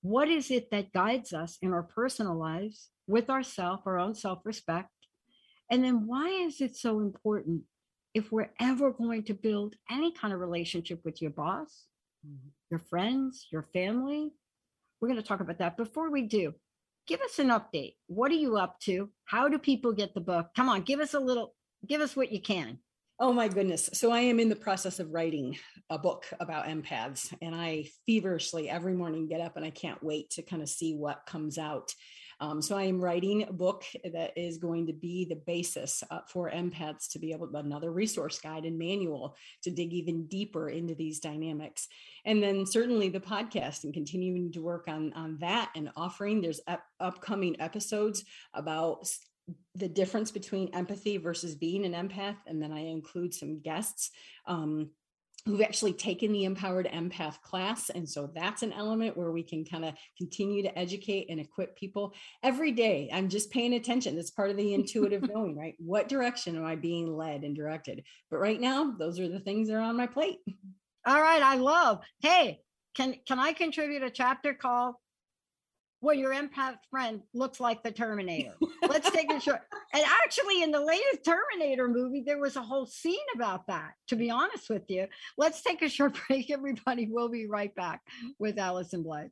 [0.02, 4.40] What is it that guides us in our personal lives with ourself, our own self
[4.46, 4.90] respect?
[5.70, 7.64] And then why is it so important
[8.14, 11.86] if we're ever going to build any kind of relationship with your boss,
[12.26, 12.50] mm-hmm.
[12.72, 14.32] your friends, your family?
[15.00, 15.78] We're going to talk about that.
[15.78, 16.54] Before we do,
[17.08, 17.96] give us an update.
[18.08, 19.10] What are you up to?
[19.26, 20.50] How do people get the book?
[20.56, 21.56] Come on, give us a little,
[21.88, 22.80] give us what you can.
[23.20, 23.90] Oh my goodness.
[23.94, 25.58] So I am in the process of writing
[25.90, 30.30] a book about empaths and I feverishly every morning get up and I can't wait
[30.32, 31.94] to kind of see what comes out.
[32.40, 36.20] Um, so I am writing a book that is going to be the basis uh,
[36.28, 40.70] for empaths to be able to another resource guide and manual to dig even deeper
[40.70, 41.88] into these dynamics.
[42.26, 46.62] And then certainly the podcast and continuing to work on, on that and offering there's
[46.68, 48.24] up, upcoming episodes
[48.54, 49.10] about
[49.76, 52.36] the difference between empathy versus being an empath.
[52.46, 54.12] And then I include some guests
[54.46, 54.90] um,
[55.48, 57.90] who've actually taken the empowered empath class.
[57.90, 61.78] And so that's an element where we can kind of continue to educate and equip
[61.78, 63.10] people every day.
[63.14, 64.16] I'm just paying attention.
[64.16, 65.76] That's part of the intuitive knowing, right?
[65.80, 68.04] What direction am I being led and directed?
[68.30, 70.40] But right now, those are the things that are on my plate.
[71.06, 71.42] All right.
[71.42, 72.60] I love, hey,
[72.96, 74.96] can can I contribute a chapter called
[76.00, 78.54] where your empath friend looks like the Terminator.
[78.88, 79.62] Let's take a short.
[79.94, 83.94] And actually, in the latest Terminator movie, there was a whole scene about that.
[84.10, 85.08] To be honest with you,
[85.38, 87.08] let's take a short break, everybody.
[87.10, 88.02] We'll be right back
[88.40, 89.30] with Allyson Blythe.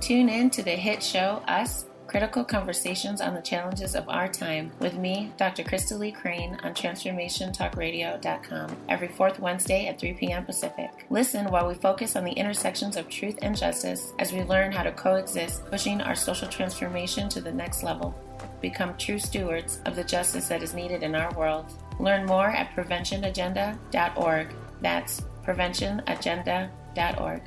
[0.00, 4.72] Tune in to the hit show Us critical conversations on the challenges of our time
[4.80, 5.62] with me, Dr.
[5.62, 10.44] Krista Lee Crane, on TransformationTalkRadio.com every fourth Wednesday at 3 p.m.
[10.44, 10.90] Pacific.
[11.08, 14.82] Listen while we focus on the intersections of truth and justice as we learn how
[14.82, 18.12] to coexist, pushing our social transformation to the next level.
[18.60, 21.66] Become true stewards of the justice that is needed in our world.
[22.00, 24.48] Learn more at preventionagenda.org.
[24.80, 27.42] That's preventionagenda.org.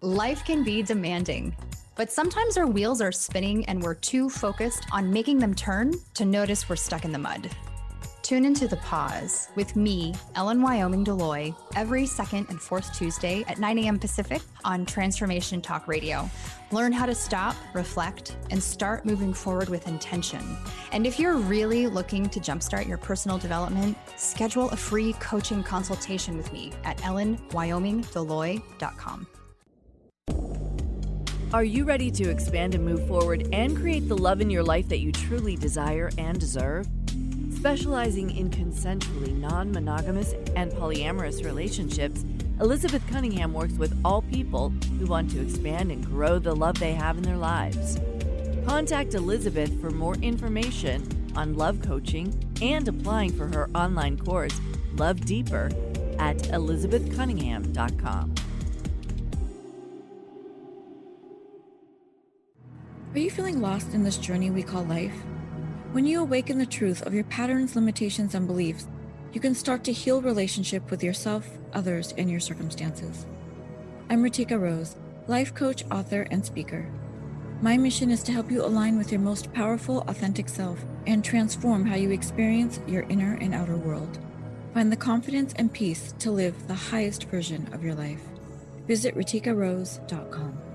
[0.00, 1.54] Life can be demanding.
[1.98, 6.24] But sometimes our wheels are spinning and we're too focused on making them turn to
[6.24, 7.50] notice we're stuck in the mud.
[8.22, 13.58] Tune into The Pause with me, Ellen Wyoming Deloy, every second and fourth Tuesday at
[13.58, 13.98] 9 a.m.
[13.98, 16.30] Pacific on Transformation Talk Radio.
[16.70, 20.56] Learn how to stop, reflect, and start moving forward with intention.
[20.92, 26.36] And if you're really looking to jumpstart your personal development, schedule a free coaching consultation
[26.36, 29.26] with me at ellenwyomingdeloy.com.
[31.50, 34.86] Are you ready to expand and move forward and create the love in your life
[34.90, 36.86] that you truly desire and deserve?
[37.56, 42.26] Specializing in consensually non monogamous and polyamorous relationships,
[42.60, 46.92] Elizabeth Cunningham works with all people who want to expand and grow the love they
[46.92, 47.98] have in their lives.
[48.66, 51.02] Contact Elizabeth for more information
[51.34, 54.60] on love coaching and applying for her online course,
[54.96, 55.70] Love Deeper,
[56.18, 58.34] at elizabethcunningham.com.
[63.14, 65.14] Are you feeling lost in this journey we call life?
[65.92, 68.86] When you awaken the truth of your patterns, limitations, and beliefs,
[69.32, 73.24] you can start to heal relationship with yourself, others, and your circumstances.
[74.10, 76.86] I'm Ritika Rose, life coach, author, and speaker.
[77.62, 81.86] My mission is to help you align with your most powerful, authentic self and transform
[81.86, 84.18] how you experience your inner and outer world.
[84.74, 88.20] Find the confidence and peace to live the highest version of your life.
[88.86, 90.67] Visit ritikarose.com.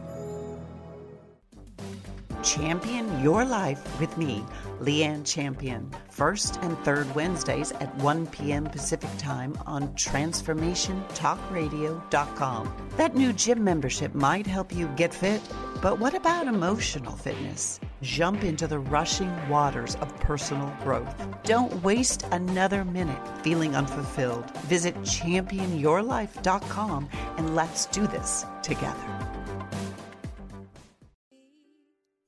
[2.43, 4.43] Champion Your Life with me,
[4.79, 8.65] Leanne Champion, first and third Wednesdays at 1 p.m.
[8.65, 12.89] Pacific Time on TransformationTalkRadio.com.
[12.97, 15.41] That new gym membership might help you get fit,
[15.82, 17.79] but what about emotional fitness?
[18.01, 21.15] Jump into the rushing waters of personal growth.
[21.43, 24.49] Don't waste another minute feeling unfulfilled.
[24.67, 29.42] Visit championyourlife.com and let's do this together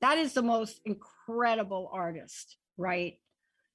[0.00, 3.14] that is the most incredible artist, right?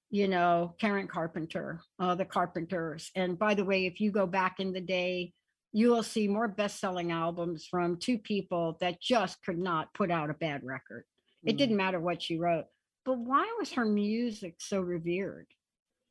[0.10, 3.12] You know, Karen Carpenter, uh, the Carpenters.
[3.16, 5.34] And by the way, if you go back in the day,
[5.74, 10.30] you will see more best-selling albums from two people that just could not put out
[10.30, 11.06] a bad record.
[11.46, 11.52] Mm.
[11.52, 12.66] It didn't matter what she wrote.
[13.06, 15.48] But why was her music so revered?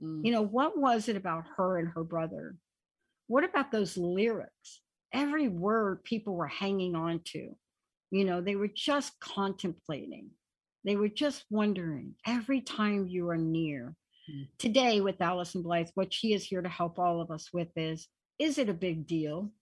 [0.02, 0.24] Mm.
[0.24, 2.56] You know, what was it about her and her brother?
[3.26, 4.80] What about those lyrics?
[5.12, 7.54] Every word people were hanging on to.
[8.10, 10.30] You know, they were just contemplating.
[10.84, 13.94] They were just wondering every time you are near.
[14.30, 14.48] Mm.
[14.58, 18.08] Today, with Allyson Blythe, what she is here to help all of us with is
[18.38, 19.52] is it a big deal?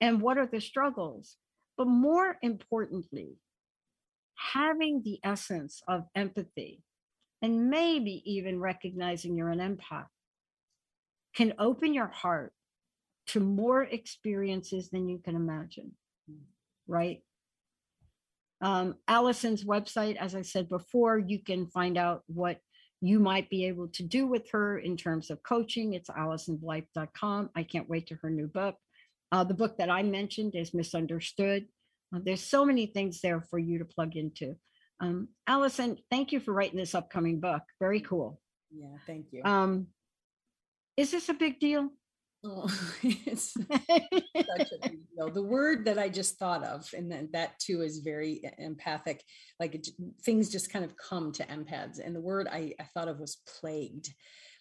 [0.00, 1.36] and what are the struggles.
[1.76, 3.36] But more importantly,
[4.34, 6.82] having the essence of empathy
[7.42, 10.06] and maybe even recognizing you're an empath
[11.34, 12.52] can open your heart
[13.28, 15.92] to more experiences than you can imagine.
[16.86, 17.22] Right?
[18.60, 22.58] Um, Allyson's website, as I said before, you can find out what
[23.00, 25.94] you might be able to do with her in terms of coaching.
[25.94, 27.50] It's allysonblythe.com.
[27.56, 28.76] I can't wait to her new book.
[29.32, 31.66] Uh, the book that I mentioned is Misunderstood.
[32.14, 34.56] Uh, there's so many things there for you to plug into.
[35.00, 37.62] Um, Allyson, thank you for writing this upcoming book.
[37.78, 38.40] Very cool.
[38.70, 39.42] Yeah, thank you.
[39.44, 39.86] Um,
[40.96, 41.88] is this a big deal?
[42.42, 42.70] Oh,
[43.02, 45.30] it's a.
[45.32, 49.22] The word that I just thought of, and then that too is very empathic.
[49.58, 49.88] Like it,
[50.22, 53.42] things just kind of come to empaths, and the word I, I thought of was
[53.60, 54.08] plagued.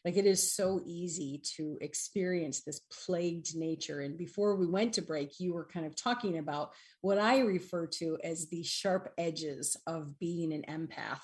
[0.06, 4.02] Like it is so easy to experience this plagued nature.
[4.02, 7.86] And before we went to break, you were kind of talking about what I refer
[8.00, 11.20] to as the sharp edges of being an empath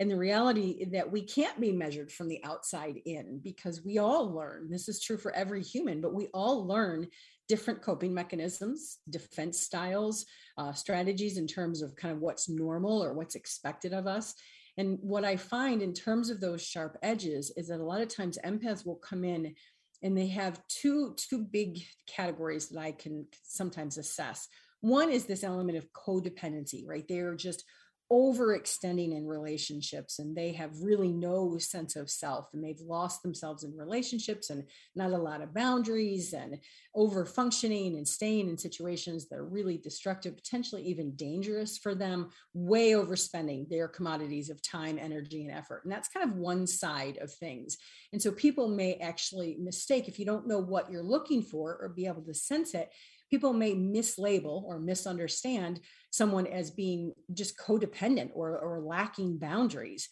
[0.00, 4.34] and the reality that we can't be measured from the outside in because we all
[4.34, 4.70] learn.
[4.70, 7.06] This is true for every human but we all learn
[7.48, 10.24] different coping mechanisms defense styles
[10.56, 14.34] uh, strategies in terms of kind of what's normal or what's expected of us.
[14.78, 18.08] And what i find in terms of those sharp edges is that a lot of
[18.08, 19.54] times empaths will come in
[20.02, 24.48] and they have two two big categories that i can sometimes assess.
[24.80, 27.04] One is this element of codependency right?
[27.06, 27.64] They're just
[28.12, 33.62] overextending in relationships and they have really no sense of self and they've lost themselves
[33.62, 34.64] in relationships and
[34.96, 36.58] not a lot of boundaries and
[36.92, 42.30] over functioning and staying in situations that are really destructive potentially even dangerous for them
[42.52, 45.82] way overspending their commodities of time energy and effort.
[45.84, 47.76] And that's kind of one side of things.
[48.12, 51.88] And so people may actually mistake if you don't know what you're looking for or
[51.88, 52.90] be able to sense it
[53.30, 60.08] people may mislabel or misunderstand someone as being just codependent or, or lacking boundaries.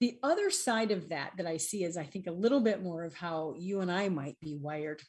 [0.00, 3.04] The other side of that that I see is I think a little bit more
[3.04, 5.02] of how you and I might be wired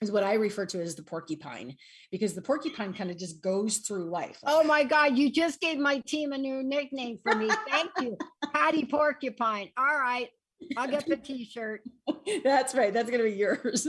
[0.00, 1.76] is what I refer to as the porcupine,
[2.10, 4.38] because the porcupine kind of just goes through life.
[4.44, 7.48] Oh my God, you just gave my team a new nickname for me.
[7.70, 8.18] Thank you.
[8.52, 9.70] Patty Porcupine.
[9.78, 10.28] All right.
[10.76, 11.82] I'll get the t-shirt.
[12.44, 12.92] That's right.
[12.92, 13.88] That's going to be yours.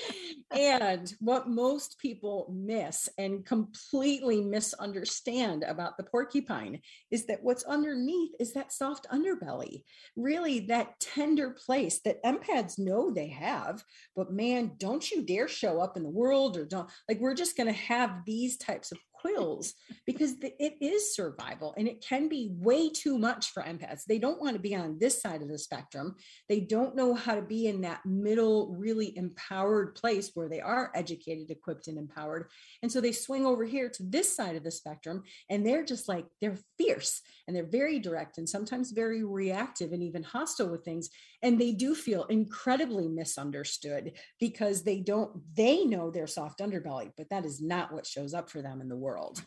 [0.50, 8.32] and what most people miss and completely misunderstand about the porcupine is that what's underneath
[8.40, 9.82] is that soft underbelly,
[10.16, 13.82] really that tender place that empaths know they have.
[14.16, 17.56] But man, don't you dare show up in the world or don't like we're just
[17.56, 19.74] going to have these types of quills
[20.06, 24.04] because the, it is survival and it can be way too much for empaths.
[24.04, 26.16] They don't want to be on this side of the spectrum.
[26.48, 30.90] They don't know how to be in that middle, really empowered place where they are
[30.94, 32.50] educated, equipped, and empowered.
[32.82, 36.08] And so they swing over here to this side of the spectrum and they're just
[36.08, 40.84] like, they're fierce and they're very direct and sometimes very reactive and even hostile with
[40.84, 41.10] things.
[41.42, 47.28] And they do feel incredibly misunderstood because they don't, they know their soft underbelly, but
[47.30, 49.40] that is not what shows up for them in the world.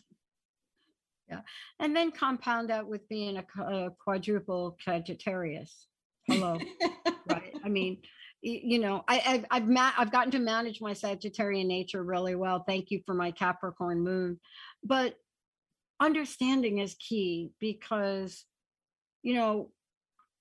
[1.28, 1.40] Yeah.
[1.80, 5.86] And then compound that with being a, a quadruple Sagittarius.
[6.26, 6.58] Hello.
[7.30, 7.52] right.
[7.64, 7.98] I mean,
[8.42, 12.64] you know, I, I've I've, ma- I've gotten to manage my Sagittarian nature really well.
[12.66, 14.40] Thank you for my Capricorn moon,
[14.82, 15.14] but
[16.00, 18.44] understanding is key because,
[19.22, 19.70] you know,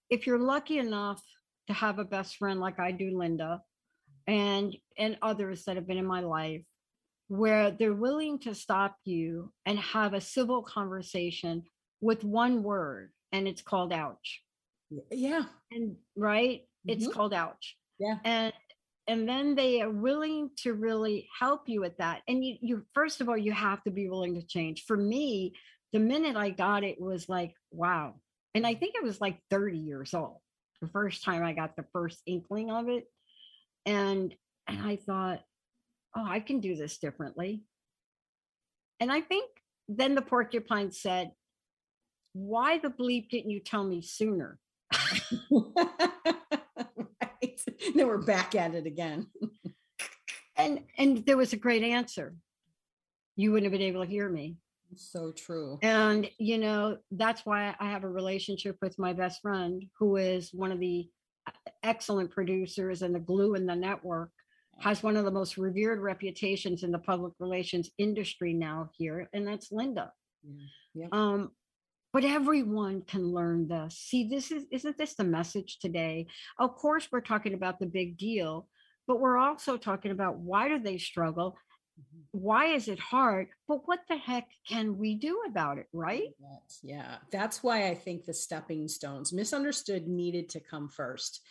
[0.10, 1.22] if you're lucky enough
[1.68, 3.62] to have a best friend like I do, Linda,
[4.28, 6.64] and and others that have been in my life,
[7.28, 11.64] where they're willing to stop you and have a civil conversation
[12.02, 14.42] with one word and it's called ouch.
[15.10, 15.44] Yeah.
[15.72, 16.62] And right?
[16.62, 16.90] Mm-hmm.
[16.90, 17.78] it's called ouch.
[18.00, 18.18] Yeah.
[18.26, 18.54] And
[19.08, 22.22] and then they are willing to really help you with that.
[22.28, 24.84] And you, you first of all you have to be willing to change.
[24.86, 25.54] For me
[25.94, 28.16] the minute i got it was like wow.
[28.54, 30.41] And i think it was like 30 years old
[30.82, 33.06] the first time i got the first inkling of it
[33.86, 34.34] and
[34.68, 35.42] and i thought
[36.16, 37.64] oh, I can do this differently.
[39.00, 39.50] And I think
[39.88, 41.32] then the porcupine said,
[42.34, 44.60] why the bleep didn't you tell me sooner?
[45.52, 45.62] right.
[47.96, 49.28] Then we're back at it again.
[50.56, 52.36] and and there was a great answer.
[53.36, 54.58] You wouldn't have been able to hear me.
[54.96, 55.80] So true.
[55.82, 60.52] And you know, that's why I have a relationship with my best friend who is
[60.54, 61.10] one of the
[61.48, 61.52] uh,
[61.84, 64.32] excellent producers and the glue in the network
[64.80, 69.48] has one of the most revered reputations in the public relations industry now here, and
[69.48, 70.12] that's Linda.
[70.94, 71.08] Yeah.
[71.12, 71.52] Um,
[72.14, 73.98] but everyone can learn this.
[73.98, 76.28] See, this is isn't this the message today?
[76.60, 78.68] Of course, we're talking about the big deal,
[79.08, 81.58] but we're also talking about why do they struggle?
[82.02, 82.22] Mm-hmm.
[82.32, 83.48] why is it hard?
[83.68, 86.30] But what the heck can we do about it, right?
[86.82, 91.42] Yeah, that's why I think the stepping stones misunderstood needed to come first.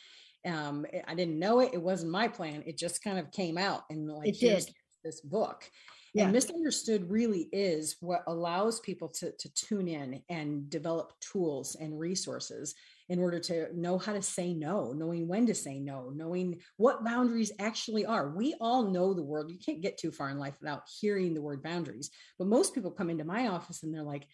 [0.46, 2.62] Um, I didn't know it; it wasn't my plan.
[2.66, 4.70] It just kind of came out, and like it did.
[5.04, 5.70] this book.
[6.12, 6.24] Yeah.
[6.24, 11.98] And misunderstood really is what allows people to, to tune in and develop tools and
[11.98, 12.74] resources
[13.10, 17.04] in order to know how to say no, knowing when to say no, knowing what
[17.04, 18.30] boundaries actually are.
[18.30, 19.50] We all know the world.
[19.50, 22.10] You can't get too far in life without hearing the word boundaries.
[22.38, 24.26] But most people come into my office and they're like,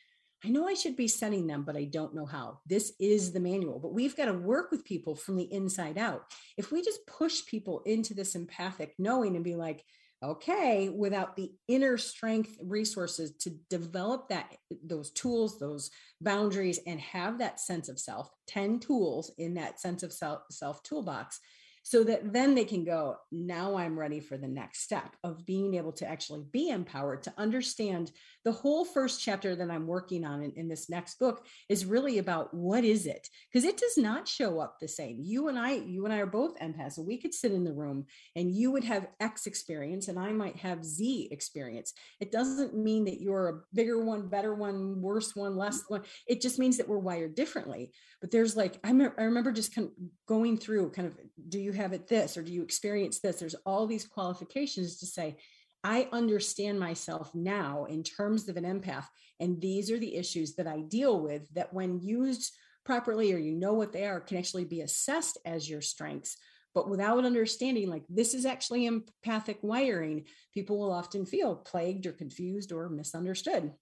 [0.45, 2.61] I know I should be setting them, but I don't know how.
[2.67, 6.25] This is the manual, but we've got to work with people from the inside out.
[6.59, 9.83] If we just push people into this empathic knowing and be like,
[10.23, 15.91] okay without the inner strength resources to develop that those tools those
[16.21, 20.83] boundaries and have that sense of self 10 tools in that sense of self self
[20.83, 21.41] toolbox
[21.87, 25.75] so that then they can go, now I'm ready for the next step of being
[25.75, 28.11] able to actually be empowered to understand
[28.45, 32.19] the whole first chapter that I'm working on in, in this next book is really
[32.19, 33.29] about what is it?
[33.49, 35.19] Because it does not show up the same.
[35.21, 36.95] You and I, you and I are both empaths.
[36.95, 40.33] So we could sit in the room and you would have X experience and I
[40.33, 41.93] might have Z experience.
[42.19, 46.03] It doesn't mean that you're a bigger one, better one, worse one, less one.
[46.27, 47.93] It just means that we're wired differently.
[48.21, 49.93] But there's like, I, me- I remember just kind of
[50.27, 51.15] going through kind of,
[51.49, 53.37] do you have it this or do you experience this?
[53.37, 55.37] There's all these qualifications to say
[55.85, 59.05] i understand myself now in terms of an empath
[59.41, 62.51] and these are the issues that i deal with that when used
[62.87, 66.39] properly or you know what they are can actually be assessed as your strengths.
[66.75, 72.13] But without understanding like this is actually empathic wiring people will often feel plagued or
[72.13, 73.73] confused or misunderstood.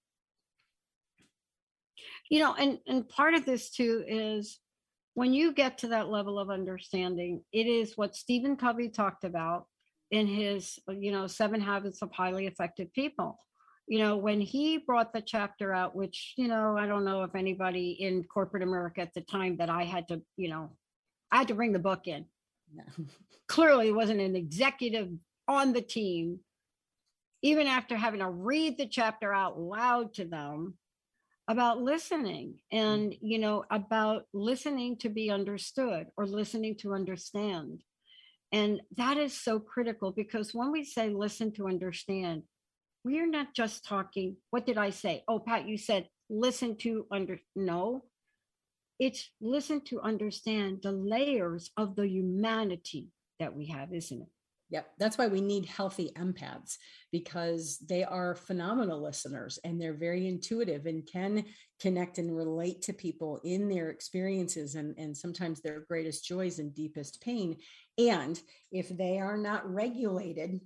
[2.29, 4.59] You know and and part of this too is
[5.15, 9.65] when you get to that level of understanding, it is what Stephen Covey talked about
[10.11, 13.39] in his, you know, Seven Habits of Highly Effective People.
[13.87, 17.33] You know, when he brought the chapter out, which, you know, I don't know if
[17.33, 20.71] anybody in corporate America at the time that I had to, you know,
[21.31, 22.25] I had to bring the book in.
[22.73, 22.83] No.
[23.47, 25.09] Clearly, wasn't an executive
[25.47, 26.39] on the team.
[27.41, 30.73] Even after having to read the chapter out loud to them,
[31.47, 32.77] about listening mm.
[32.77, 37.83] and you know about listening to be understood or listening to understand.
[38.51, 42.43] And that is so critical because when we say listen to understand
[43.03, 45.23] we are not just talking what did i say?
[45.27, 48.03] Oh pat you said listen to under no.
[48.97, 54.34] It's listen to understand the layers of the humanity that we have isn't it
[54.69, 54.91] Yep.
[54.97, 56.77] That's why we need healthy empaths
[57.11, 61.45] because they are phenomenal listeners and they're very intuitive and can
[61.79, 66.73] connect and relate to people in their experiences and, and sometimes their greatest joys and
[66.73, 67.57] deepest pain.
[67.99, 68.41] And
[68.71, 70.59] if they are not regulated,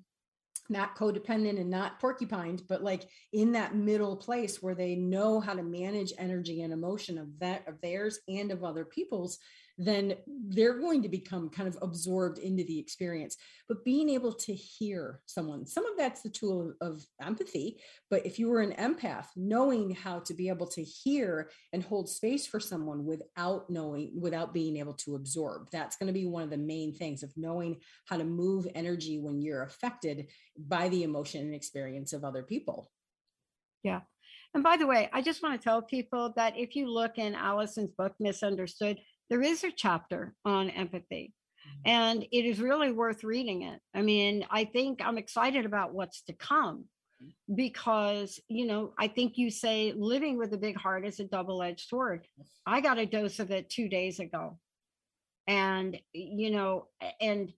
[0.69, 5.53] not codependent and not porcupined, but like in that middle place where they know how
[5.53, 9.39] to manage energy and emotion of that of theirs and of other people's,
[9.79, 10.13] then
[10.49, 13.37] they're going to become kind of absorbed into the experience.
[13.69, 17.79] But being able to hear someone, some of that's the tool of empathy.
[18.09, 22.09] But if you were an empath, knowing how to be able to hear and hold
[22.09, 26.43] space for someone without knowing, without being able to absorb, that's going to be one
[26.43, 30.27] of the main things of knowing how to move energy when you're affected
[30.57, 32.91] by the emotion and experience of other people.
[33.81, 34.01] Yeah.
[34.53, 37.33] And by the way, I just want to tell people that if you look in
[37.33, 38.99] Allyson's book, Misunderstood,
[39.29, 41.33] there is a chapter on empathy
[41.67, 41.89] mm-hmm.
[41.89, 43.79] and it is really worth reading it.
[43.93, 46.85] I mean, I think I'm excited about what's to come
[47.23, 47.55] mm-hmm.
[47.55, 51.61] because, you know, I think you say living with a big heart is a double
[51.61, 52.27] edged sword.
[52.65, 54.57] I got a dose of it two days ago.
[55.47, 56.87] And, you know,
[57.19, 57.51] and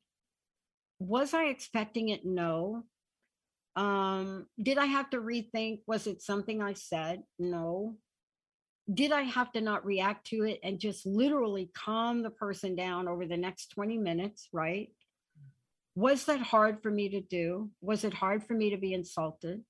[0.99, 2.26] was I expecting it?
[2.26, 2.84] No.
[3.76, 5.82] Um, did I have to rethink?
[5.88, 7.24] Was it something I said?
[7.38, 7.97] No
[8.93, 13.07] did I have to not react to it and just literally calm the person down
[13.07, 14.89] over the next 20 minutes, right?
[15.95, 17.69] Was that hard for me to do?
[17.81, 19.61] Was it hard for me to be insulted?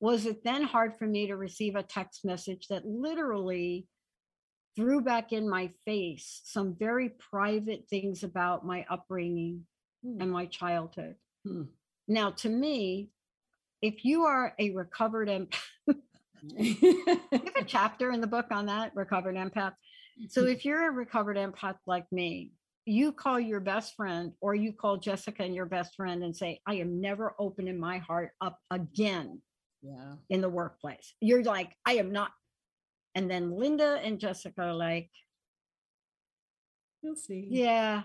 [0.00, 3.86] Was it then hard for me to receive a text message that literally
[4.74, 9.66] threw back in my face some very private things about my upbringing
[10.04, 10.20] hmm.
[10.20, 11.16] and my childhood?
[11.46, 11.64] Hmm.
[12.08, 13.10] Now, to me,
[13.82, 15.58] if you are a recovered empath,
[16.56, 19.74] you have a chapter in the book on that, recovered empath.
[20.28, 22.52] So if you're a recovered empath like me,
[22.86, 26.60] you call your best friend or you call Jessica and your best friend and say,
[26.66, 29.42] I am never opening my heart up again
[29.82, 30.14] yeah.
[30.30, 31.14] in the workplace.
[31.20, 32.30] You're like, I am not.
[33.14, 35.10] And then Linda and Jessica are like,
[37.02, 37.46] You'll see.
[37.50, 38.02] Yeah,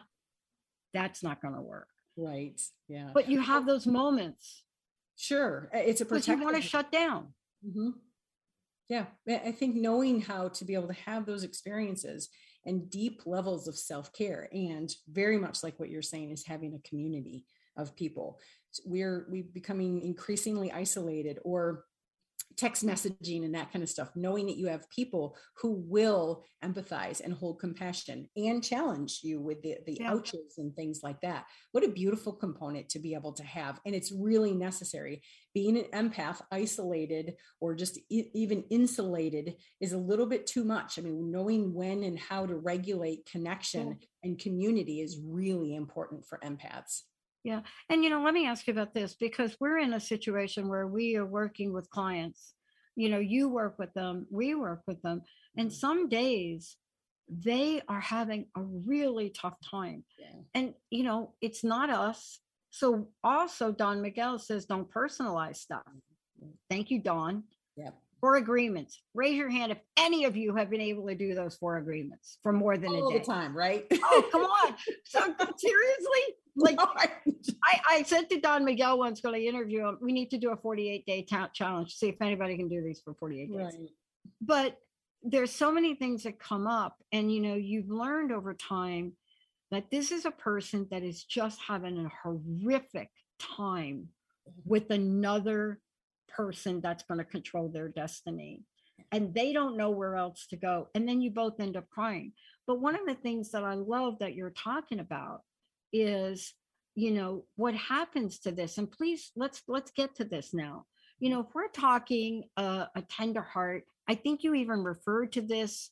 [0.94, 1.88] that's not going to work.
[2.18, 2.62] Right.
[2.88, 3.10] Yeah.
[3.14, 4.64] But you have those moments
[5.22, 5.70] Sure.
[5.72, 7.28] It's a because you want to shut down.
[7.64, 7.90] Mm-hmm.
[8.92, 9.06] Yeah.
[9.26, 12.28] I think knowing how to be able to have those experiences
[12.66, 16.76] and deep levels of self care, and very much like what you're saying, is having
[16.76, 17.46] a community
[17.78, 18.38] of people.
[18.84, 21.86] We're we becoming increasingly isolated or
[22.58, 27.22] text messaging and that kind of stuff, knowing that you have people who will empathize
[27.22, 30.12] and hold compassion and challenge you with the, the yeah.
[30.12, 31.46] ouches and things like that.
[31.72, 33.80] What a beautiful component to be able to have.
[33.86, 35.22] And it's really necessary.
[35.54, 40.98] Being an empath, isolated or just I- even insulated is a little bit too much.
[40.98, 44.08] I mean, knowing when and how to regulate connection yeah.
[44.24, 47.02] and community is really important for empaths.
[47.44, 47.62] Yeah.
[47.90, 50.88] And, you know, let me ask you about this because we're in a situation where
[50.88, 52.54] we are working with clients.
[52.96, 55.22] You know, you work with them, we work with them.
[55.58, 55.76] And mm-hmm.
[55.76, 56.78] some days
[57.30, 60.04] they are having a really tough time.
[60.20, 60.42] Yeah.
[60.54, 62.40] And, you know, it's not us.
[62.70, 65.84] So also, Don Miguel says don't personalize stuff.
[65.88, 66.52] Mm-hmm.
[66.70, 67.44] Thank you, Don.
[67.76, 67.92] Yeah.
[68.22, 69.02] Four agreements.
[69.16, 72.38] Raise your hand if any of you have been able to do those four agreements
[72.44, 73.20] for more than All a day.
[73.20, 73.86] the time, right?
[73.92, 74.76] oh, come on.
[75.06, 75.20] So
[75.58, 80.30] seriously, like I, I said to Don Miguel once when I interview him, we need
[80.32, 83.48] to do a 48 day challenge, to see if anybody can do these for 48
[83.48, 83.58] days.
[83.58, 83.74] Right.
[84.40, 84.78] But
[85.24, 89.14] there's so many things that come up, and you know, you've learned over time
[89.72, 93.10] that this is a person that is just having a horrific
[93.40, 94.10] time
[94.48, 94.70] mm-hmm.
[94.70, 95.80] with another
[96.36, 98.64] person that's going to control their destiny.
[99.12, 102.34] And they don't know where else to go and then you both end up crying.
[102.68, 105.42] But one of the things that i love that you're talking about
[105.92, 106.54] is
[106.96, 110.86] you know what happens to this and please let's let's get to this now.
[111.20, 115.42] You know if we're talking uh, a tender heart i think you even referred to
[115.42, 115.92] this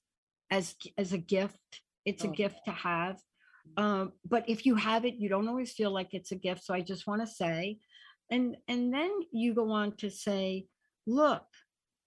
[0.52, 1.82] as as a gift.
[2.06, 3.20] It's a gift to have.
[3.78, 6.74] Um, but if you have it you don't always feel like it's a gift so
[6.74, 7.78] i just want to say
[8.30, 10.68] and and then you go on to say
[11.06, 11.46] look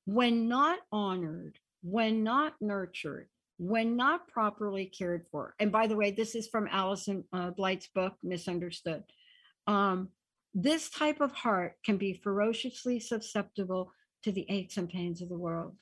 [0.04, 5.54] when not honored when not nurtured when not properly cared for.
[5.60, 9.04] And by the way, this is from Allyson uh, Blythe's book, Misunderstood.
[9.68, 10.08] Um,
[10.52, 13.92] this type of heart can be ferociously susceptible
[14.24, 15.76] to the aches and pains of the world.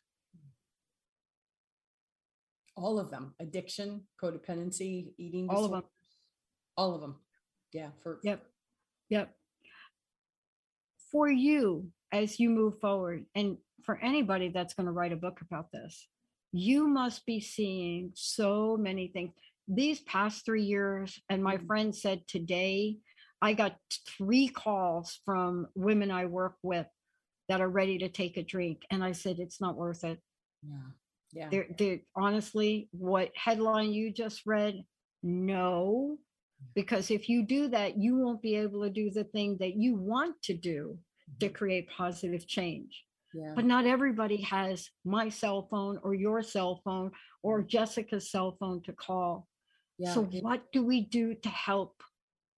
[2.76, 5.84] All of them addiction, codependency, eating all of them.
[6.76, 7.16] All of them.
[7.72, 7.88] Yeah.
[8.02, 8.44] For yep.
[9.08, 9.34] Yep.
[11.10, 15.40] For you, as you move forward, and for anybody that's going to write a book
[15.40, 16.06] about this,
[16.52, 19.32] you must be seeing so many things.
[19.68, 21.66] These past three years and my mm-hmm.
[21.66, 22.96] friend said today
[23.42, 23.76] i got
[24.18, 26.88] three calls from women i work with
[27.48, 30.18] that are ready to take a drink and i said it's not worth it.
[30.62, 30.90] Yeah
[31.32, 31.48] yeah.
[31.50, 34.82] They're, they're honestly what headline you just read
[35.22, 36.18] no
[36.74, 39.94] because if you do that you won't be able to do the thing that you
[39.94, 40.98] want to do
[41.38, 41.54] to mm-hmm.
[41.54, 43.52] create positive change yeah.
[43.54, 48.82] But not everybody has my cell phone or your cell phone or Jessica's cell phone
[48.82, 49.46] to call.
[49.98, 50.14] Yeah.
[50.14, 52.02] So, what do we do to help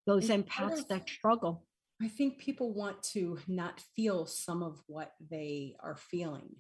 [0.06, 1.66] those empaths that struggle?
[2.02, 6.56] I think people want to not feel some of what they are feeling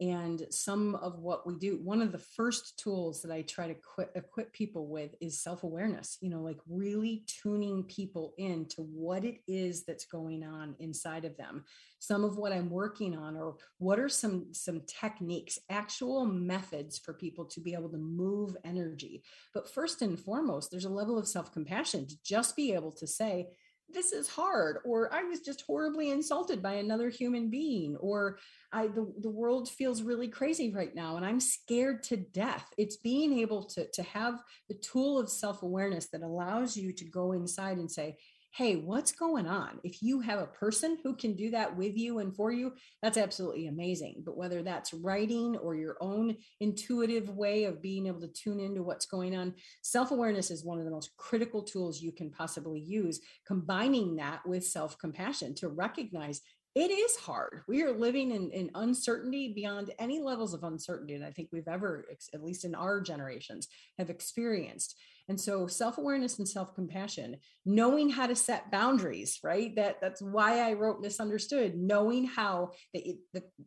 [0.00, 3.76] and some of what we do one of the first tools that i try to
[4.14, 9.38] equip people with is self-awareness you know like really tuning people in to what it
[9.48, 11.64] is that's going on inside of them.
[11.98, 17.12] Some of what i'm working on or what are some some techniques actual methods for
[17.12, 19.22] people to be able to move energy?
[19.54, 23.48] But first and foremost there's a level of self-compassion to just be able to say
[23.92, 28.38] this is hard or i was just horribly insulted by another human being or
[28.72, 32.72] i the, the world feels really crazy right now and i'm scared to death.
[32.76, 37.32] It's being able to to have the tool of self-awareness that allows you to go
[37.32, 38.16] inside and say
[38.56, 39.78] hey, what's going on?
[39.84, 43.18] If you have a person who can do that with you and for you, that's
[43.18, 44.22] absolutely amazing.
[44.24, 48.82] But whether that's writing or your own intuitive way of being able to tune into
[48.82, 49.52] what's going on,
[49.82, 54.40] self awareness is one of the most critical tools you can possibly use, combining that
[54.46, 56.40] with self compassion to recognize
[56.74, 57.62] it is hard.
[57.68, 61.68] We are living in, in uncertainty beyond any levels of uncertainty that I think we've
[61.68, 64.94] ever, at least in our generations, have experienced.
[65.28, 69.74] And so self-awareness and self-compassion, knowing how to set boundaries, right?
[69.74, 73.18] That that's why I wrote misunderstood, knowing how the,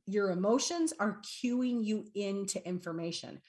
[0.05, 3.41] your emotions are cueing you into information.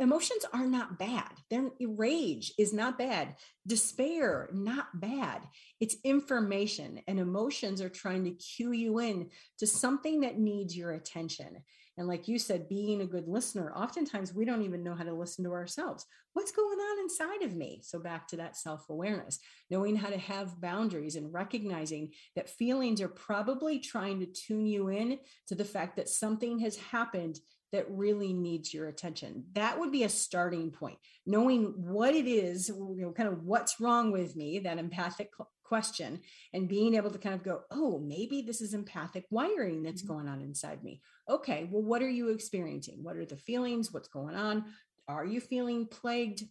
[0.00, 1.30] Emotions are not bad.
[1.50, 3.36] Their rage is not bad.
[3.66, 5.42] Despair, not bad.
[5.80, 10.92] It's information, and emotions are trying to cue you in to something that needs your
[10.92, 11.62] attention.
[11.96, 15.14] And like you said, being a good listener, oftentimes we don't even know how to
[15.14, 16.04] listen to ourselves.
[16.32, 17.80] What's going on inside of me?
[17.84, 19.38] So, back to that self awareness,
[19.70, 24.88] knowing how to have boundaries and recognizing that feelings are probably trying to tune you
[24.88, 27.38] in to the fact that something has happened
[27.72, 29.44] that really needs your attention.
[29.54, 30.98] That would be a starting point.
[31.26, 35.30] Knowing what it is, you know, kind of what's wrong with me, that empathic
[35.64, 36.20] question,
[36.52, 40.12] and being able to kind of go, oh, maybe this is empathic wiring that's mm-hmm.
[40.12, 41.00] going on inside me.
[41.28, 42.98] Okay, well, what are you experiencing?
[43.02, 43.92] What are the feelings?
[43.92, 44.66] What's going on?
[45.08, 46.44] Are you feeling plagued?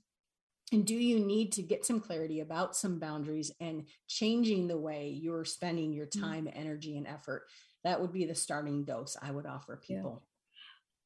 [0.72, 5.10] And do you need to get some clarity about some boundaries and changing the way
[5.10, 6.22] you're spending your mm-hmm.
[6.22, 7.44] time, energy, and effort?
[7.84, 10.24] That would be the starting dose I would offer people.
[10.24, 10.33] Yeah.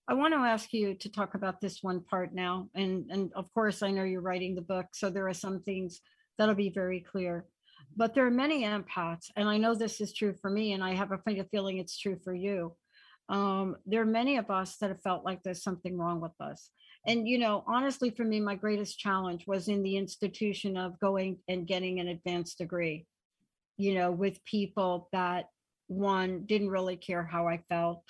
[0.09, 2.69] I want to ask you to talk about this one part now.
[2.75, 5.99] And, and of course, I know you're writing the book, so there are some things
[6.37, 7.45] that'll be very clear.
[7.95, 10.93] But there are many empaths, and I know this is true for me, and I
[10.93, 12.73] have a feeling it's true for you.
[13.29, 16.69] Um, there are many of us that have felt like there's something wrong with us.
[17.05, 21.39] And, you know, honestly, for me, my greatest challenge was in the institution of going
[21.47, 23.05] and getting an advanced degree,
[23.77, 25.49] you know, with people that
[25.87, 28.03] one didn't really care how I felt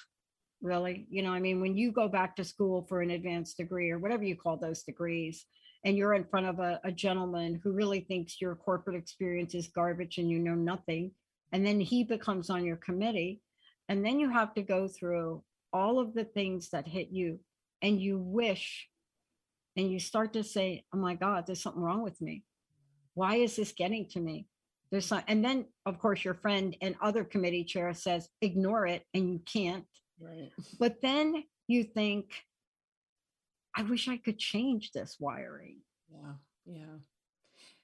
[0.62, 3.92] really you know i mean when you go back to school for an advanced degree
[3.92, 5.46] or whatever you call those degrees
[5.86, 9.68] and you're in front of a, a gentleman who really thinks your corporate experience is
[9.68, 11.12] garbage and you know nothing
[11.52, 13.42] and then he becomes on your committee
[13.90, 15.44] and then you have to go through
[15.74, 17.40] all of the things that hit you
[17.82, 18.88] and you wish
[19.76, 22.44] and you start to say oh my god there's something wrong with me.
[23.14, 24.48] Why is this getting to me?
[24.92, 29.04] There's some and then of course your friend and other committee chair says ignore it
[29.14, 29.86] and you can't
[30.20, 30.52] Right.
[30.80, 32.32] But then you think,
[33.76, 35.78] I wish I could change this wiring.
[36.12, 36.34] Yeah.
[36.66, 36.98] Yeah.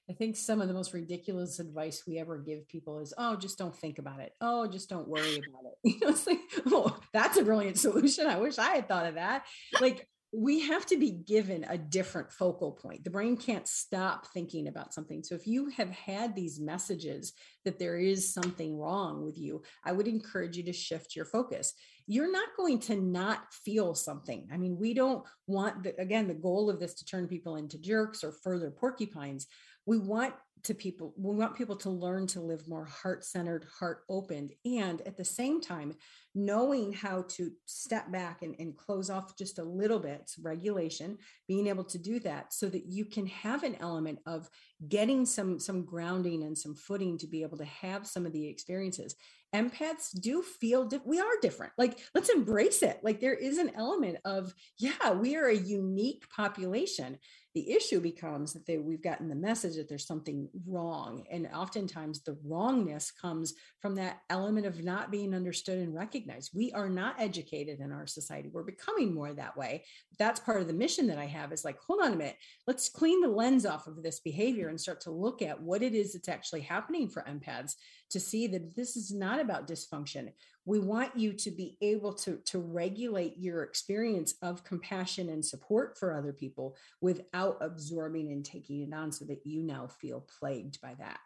[0.08, 3.56] I think some of the most ridiculous advice we ever give people is, oh, just
[3.56, 4.32] don't think about it.
[4.40, 5.78] Oh, just don't worry about it.
[5.84, 8.26] You know, it's like, oh, that's a brilliant solution.
[8.26, 9.46] I wish I had thought of that.
[9.80, 10.06] Like,
[10.36, 13.04] we have to be given a different focal point.
[13.04, 15.22] The brain can't stop thinking about something.
[15.22, 17.32] So if you have had these messages
[17.64, 21.74] that there is something wrong with you, I would encourage you to shift your focus.
[22.06, 24.48] You're not going to not feel something.
[24.52, 27.78] I mean, we don't want the, again, the goal of this to turn people into
[27.78, 29.46] jerks or further porcupines.
[29.86, 34.50] We want to people we want people to learn to live more heart-centered heart opened
[34.64, 35.94] and at the same time
[36.34, 41.16] knowing how to step back and, and close off just a little bit regulation
[41.46, 44.48] being able to do that so that you can have an element of
[44.88, 48.48] getting some some grounding and some footing to be able to have some of the
[48.48, 49.14] experiences.
[49.54, 51.72] Empaths do feel we are different.
[51.78, 52.98] Like let's embrace it.
[53.04, 57.18] Like there is an element of yeah we are a unique population
[57.54, 61.24] the issue becomes that they, we've gotten the message that there's something wrong.
[61.30, 66.50] And oftentimes the wrongness comes from that element of not being understood and recognized.
[66.52, 68.50] We are not educated in our society.
[68.52, 69.84] We're becoming more that way.
[70.18, 72.36] That's part of the mission that I have is like, hold on a minute,
[72.66, 75.94] let's clean the lens off of this behavior and start to look at what it
[75.94, 77.74] is that's actually happening for empaths
[78.10, 80.32] to see that this is not about dysfunction.
[80.64, 85.98] We want you to be able to, to regulate your experience of compassion and support
[85.98, 90.80] for other people without absorbing and taking it on so that you now feel plagued
[90.80, 91.18] by that.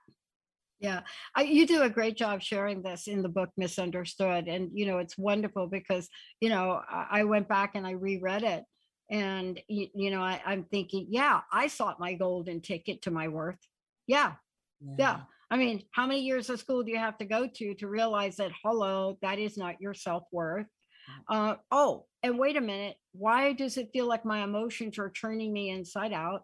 [0.81, 1.01] Yeah
[1.35, 4.47] I, you do a great job sharing this in the book misunderstood.
[4.47, 6.09] And you know it's wonderful because
[6.41, 8.65] you know i, I went back and i reread it.
[9.11, 13.27] And you, you know I, i'm thinking yeah i sought my golden ticket to my
[13.29, 13.59] worth.
[14.07, 14.35] Yeah.
[14.81, 15.21] Yeah, yeah
[15.51, 18.37] I mean, how many years of school do you have to go to to realize
[18.37, 20.67] that, hello, that is not your self worth?
[21.31, 21.53] Mm.
[21.53, 22.97] Uh, oh, and wait a minute.
[23.13, 26.43] Why does it feel like my emotions are turning me inside out?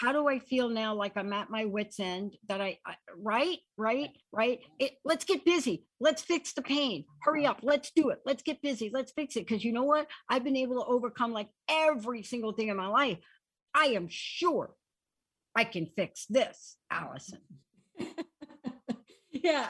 [0.00, 2.36] How do I feel now like I'm at my wits' end?
[2.48, 4.60] That I, I right, right, right.
[4.78, 5.86] It, let's get busy.
[6.00, 7.04] Let's fix the pain.
[7.22, 7.60] Hurry up.
[7.62, 8.20] Let's do it.
[8.24, 8.90] Let's get busy.
[8.92, 9.46] Let's fix it.
[9.46, 10.06] Because you know what?
[10.28, 13.18] I've been able to overcome like every single thing in my life.
[13.74, 14.70] I am sure
[15.54, 17.40] I can fix this, Allyson.
[19.30, 19.68] yeah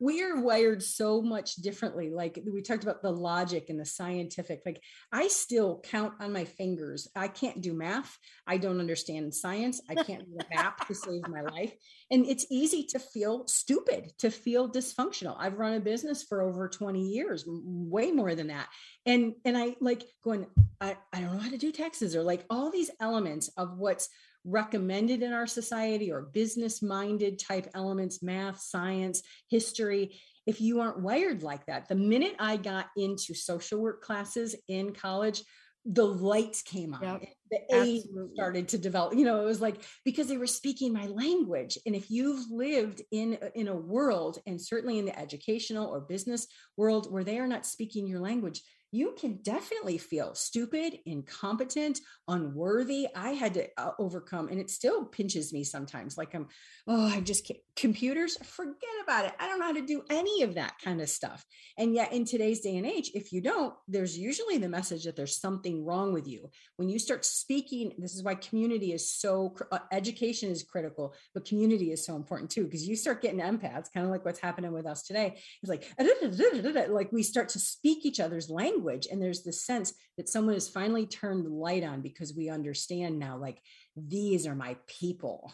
[0.00, 4.62] we are wired so much differently like we talked about the logic and the scientific
[4.64, 4.80] like
[5.12, 7.08] i still count on my fingers.
[7.16, 8.18] I can't do math.
[8.46, 9.80] I don't understand science.
[9.88, 11.72] I can't do a map to save my life.
[12.10, 15.36] And it's easy to feel stupid to feel dysfunctional.
[15.38, 18.68] I've run a business for over 20 years way more than that.
[19.06, 20.46] And and i like going
[20.80, 24.08] i, I don't know how to do taxes or like all these elements of what's
[24.44, 30.18] recommended in our society or business minded type elements, math, science, history.
[30.46, 34.92] If you aren't wired like that, the minute I got into social work classes in
[34.92, 35.42] college,
[35.84, 37.02] the lights came on.
[37.02, 38.02] Yep, the A
[38.34, 39.14] started to develop.
[39.14, 41.78] You know, it was like because they were speaking my language.
[41.86, 46.46] And if you've lived in in a world, and certainly in the educational or business
[46.76, 48.60] world where they are not speaking your language,
[48.92, 53.06] you can definitely feel stupid, incompetent, unworthy.
[53.14, 56.18] I had to uh, overcome, and it still pinches me sometimes.
[56.18, 56.48] Like I'm,
[56.88, 57.60] oh, I just can't.
[57.76, 59.32] Computers, forget about it.
[59.38, 61.44] I don't know how to do any of that kind of stuff.
[61.78, 65.16] And yet, in today's day and age, if you don't, there's usually the message that
[65.16, 66.50] there's something wrong with you.
[66.76, 71.46] When you start speaking, this is why community is so, uh, education is critical, but
[71.46, 74.72] community is so important too, because you start getting empaths, kind of like what's happening
[74.72, 75.38] with us today.
[75.62, 75.88] It's like,
[76.90, 80.54] like we start to speak each other's language language and there's this sense that someone
[80.54, 83.60] has finally turned the light on because we understand now like
[83.96, 85.52] these are my people.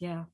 [0.00, 0.24] Yeah.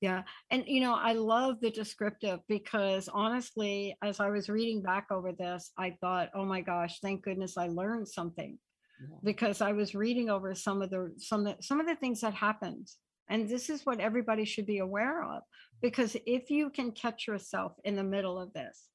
[0.00, 5.06] Yeah and you know i love the descriptive because honestly as i was reading back
[5.10, 8.58] over this i thought oh my gosh thank goodness i learned something.
[9.00, 9.16] Yeah.
[9.24, 12.20] because i was reading over some of the some of the, some of the things
[12.20, 12.88] that happened
[13.30, 15.42] and this is what everybody should be aware of
[15.80, 18.90] because if you can catch yourself in the middle of this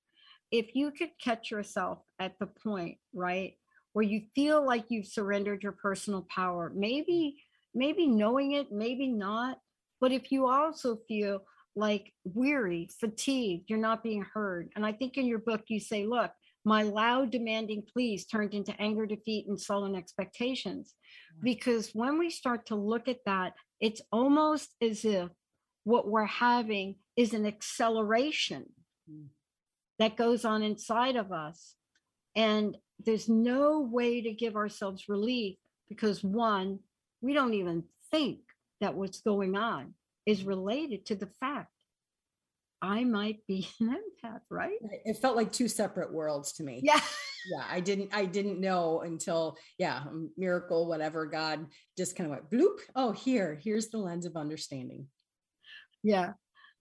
[0.51, 3.53] if you could catch yourself at the point, right,
[3.93, 7.41] where you feel like you've surrendered your personal power, maybe,
[7.73, 9.59] maybe knowing it, maybe not,
[9.99, 11.41] but if you also feel
[11.75, 14.69] like weary, fatigued, you're not being heard.
[14.75, 16.31] And I think in your book, you say, look,
[16.65, 20.93] my loud demanding pleas turned into anger, defeat, and sullen expectations.
[21.41, 25.29] Because when we start to look at that, it's almost as if
[25.85, 28.65] what we're having is an acceleration.
[29.09, 29.27] Mm.
[30.01, 31.75] That goes on inside of us.
[32.35, 32.75] And
[33.05, 35.57] there's no way to give ourselves relief
[35.89, 36.79] because one,
[37.21, 38.39] we don't even think
[38.79, 39.93] that what's going on
[40.25, 41.69] is related to the fact
[42.81, 44.79] I might be an empath, right?
[45.05, 46.81] It felt like two separate worlds to me.
[46.83, 46.99] Yeah.
[47.51, 47.63] Yeah.
[47.69, 52.79] I didn't, I didn't know until, yeah, miracle, whatever, God just kind of went bloop.
[52.95, 55.05] Oh, here, here's the lens of understanding.
[56.01, 56.33] Yeah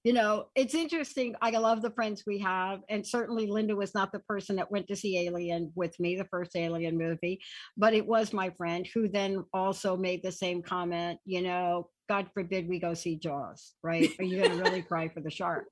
[0.03, 1.35] you know, it's interesting.
[1.43, 2.81] I love the friends we have.
[2.89, 6.25] And certainly Linda was not the person that went to see Alien with me, the
[6.25, 7.41] first Alien movie,
[7.77, 12.29] but it was my friend who then also made the same comment, you know, God
[12.33, 14.11] forbid we go see Jaws, right?
[14.19, 15.67] Are you going to really cry for the shark?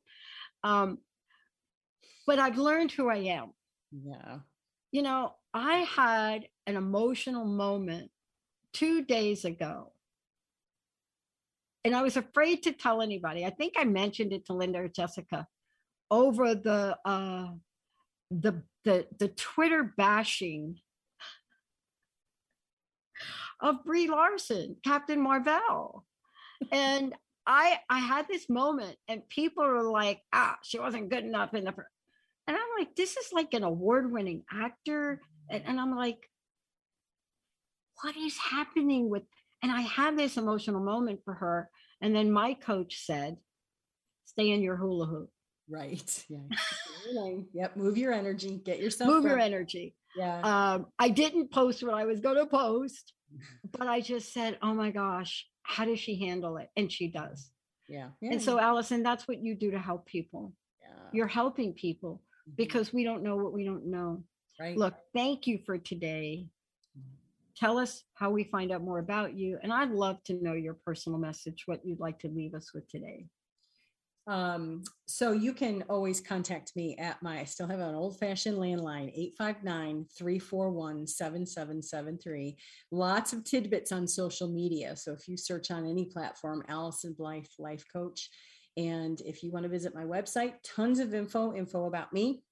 [0.62, 0.98] Um,
[2.26, 3.52] but I've learned who I am.
[3.90, 4.38] Yeah.
[4.92, 8.10] You know, I had an emotional moment
[8.74, 9.92] two days ago
[11.84, 13.44] and I was afraid to tell anybody.
[13.44, 15.46] I think I mentioned it to Linda or Jessica
[16.10, 17.48] over the uh,
[18.30, 20.80] the the the Twitter bashing
[23.60, 26.04] of Brie Larson, Captain Marvel,
[26.72, 27.14] and
[27.46, 31.64] I I had this moment, and people were like, "Ah, she wasn't good enough in
[31.64, 31.74] the,"
[32.46, 35.20] and I'm like, "This is like an award-winning actor,"
[35.50, 36.28] and, and I'm like,
[38.02, 39.24] "What is happening with?"
[39.62, 41.70] And I had this emotional moment for her.
[42.00, 43.36] And then my coach said,
[44.24, 45.30] stay in your hula hoop.
[45.68, 46.24] Right.
[46.28, 47.38] Yeah.
[47.52, 47.76] yep.
[47.76, 48.60] Move your energy.
[48.64, 49.10] Get yourself.
[49.10, 49.94] Move your energy.
[50.16, 50.40] Yeah.
[50.40, 53.12] Um, I didn't post what I was going to post,
[53.78, 56.68] but I just said, oh my gosh, how does she handle it?
[56.76, 57.50] And she does.
[57.88, 58.08] Yeah.
[58.20, 58.32] yeah.
[58.32, 60.52] And so, Allyson, that's what you do to help people.
[60.82, 61.04] Yeah.
[61.12, 62.54] You're helping people mm-hmm.
[62.56, 64.24] because we don't know what we don't know.
[64.60, 64.76] Right.
[64.76, 66.48] Look, thank you for today
[67.58, 69.58] tell us how we find out more about you.
[69.62, 72.88] And I'd love to know your personal message, what you'd like to leave us with
[72.88, 73.26] today.
[74.28, 78.58] Um, so you can always contact me at my, I still have an old fashioned
[78.58, 82.56] landline, 859 341 7773.
[82.90, 84.94] Lots of tidbits on social media.
[84.96, 88.28] So if you search on any platform, Allyson Blythe Life Coach.
[88.76, 92.42] And if you want to visit my website, tons of info, info about me,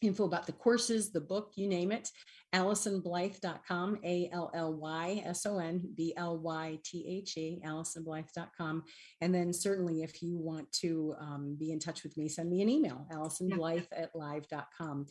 [0.00, 2.10] info about the courses, the book, you name it,
[2.54, 8.84] allysonblythe.com, A L L Y S O N B L Y T H E, allysonblythe.com.
[9.20, 12.62] And then certainly if you want to um, be in touch with me, send me
[12.62, 15.06] an email, allysonblythe at live.com.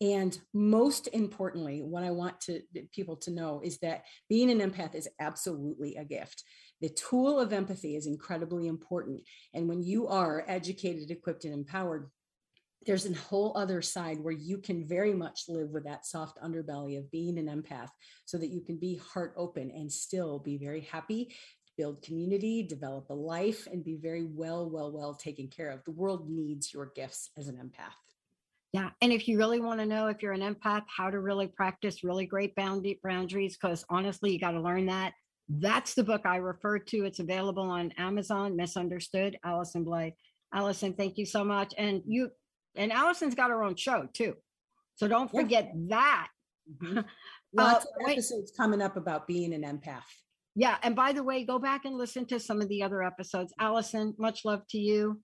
[0.00, 2.60] And most importantly, what I want to
[2.92, 6.42] people to know is that being an empath is absolutely a gift.
[6.80, 9.22] The tool of empathy is incredibly important.
[9.54, 12.10] And when you are educated, equipped, and empowered,
[12.86, 16.98] there's a whole other side where you can very much live with that soft underbelly
[16.98, 17.90] of being an empath
[18.24, 21.34] so that you can be heart open and still be very happy
[21.76, 25.82] build community develop a life and be very well well well taken care of.
[25.84, 27.94] The world needs your gifts as an empath.
[28.72, 31.46] Yeah and if you really want to know if you're an empath how to really
[31.46, 35.12] practice really great boundaries because honestly you got to learn that.
[35.48, 37.04] That's the book i refer to.
[37.04, 40.12] It's available on amazon misunderstood allyson blythe
[40.54, 41.74] allyson thank you so much.
[41.78, 42.30] And you
[42.76, 44.34] and Allyson's got her own show too.
[44.96, 45.80] So don't forget yeah.
[45.88, 46.28] that.
[46.82, 47.00] Mm-hmm.
[47.52, 50.02] lots uh, of episodes coming up about being an empath.
[50.54, 50.76] Yeah.
[50.82, 53.54] And by the way, go back and listen to some of the other episodes.
[53.58, 55.20] Allyson, much love to you.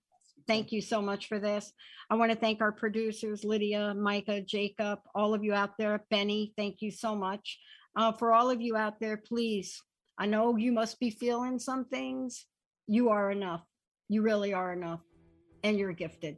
[0.47, 1.71] Thank you so much for this.
[2.09, 6.03] I want to thank our producers, Lydia, Micah, Jacob, all of you out there.
[6.09, 7.59] Benny, thank you so much.
[7.95, 9.79] Uh, for all of you out there, please,
[10.17, 12.47] I know you must be feeling some things.
[12.87, 13.63] You are enough.
[14.07, 15.01] You really are enough.
[15.63, 16.37] And you're gifted.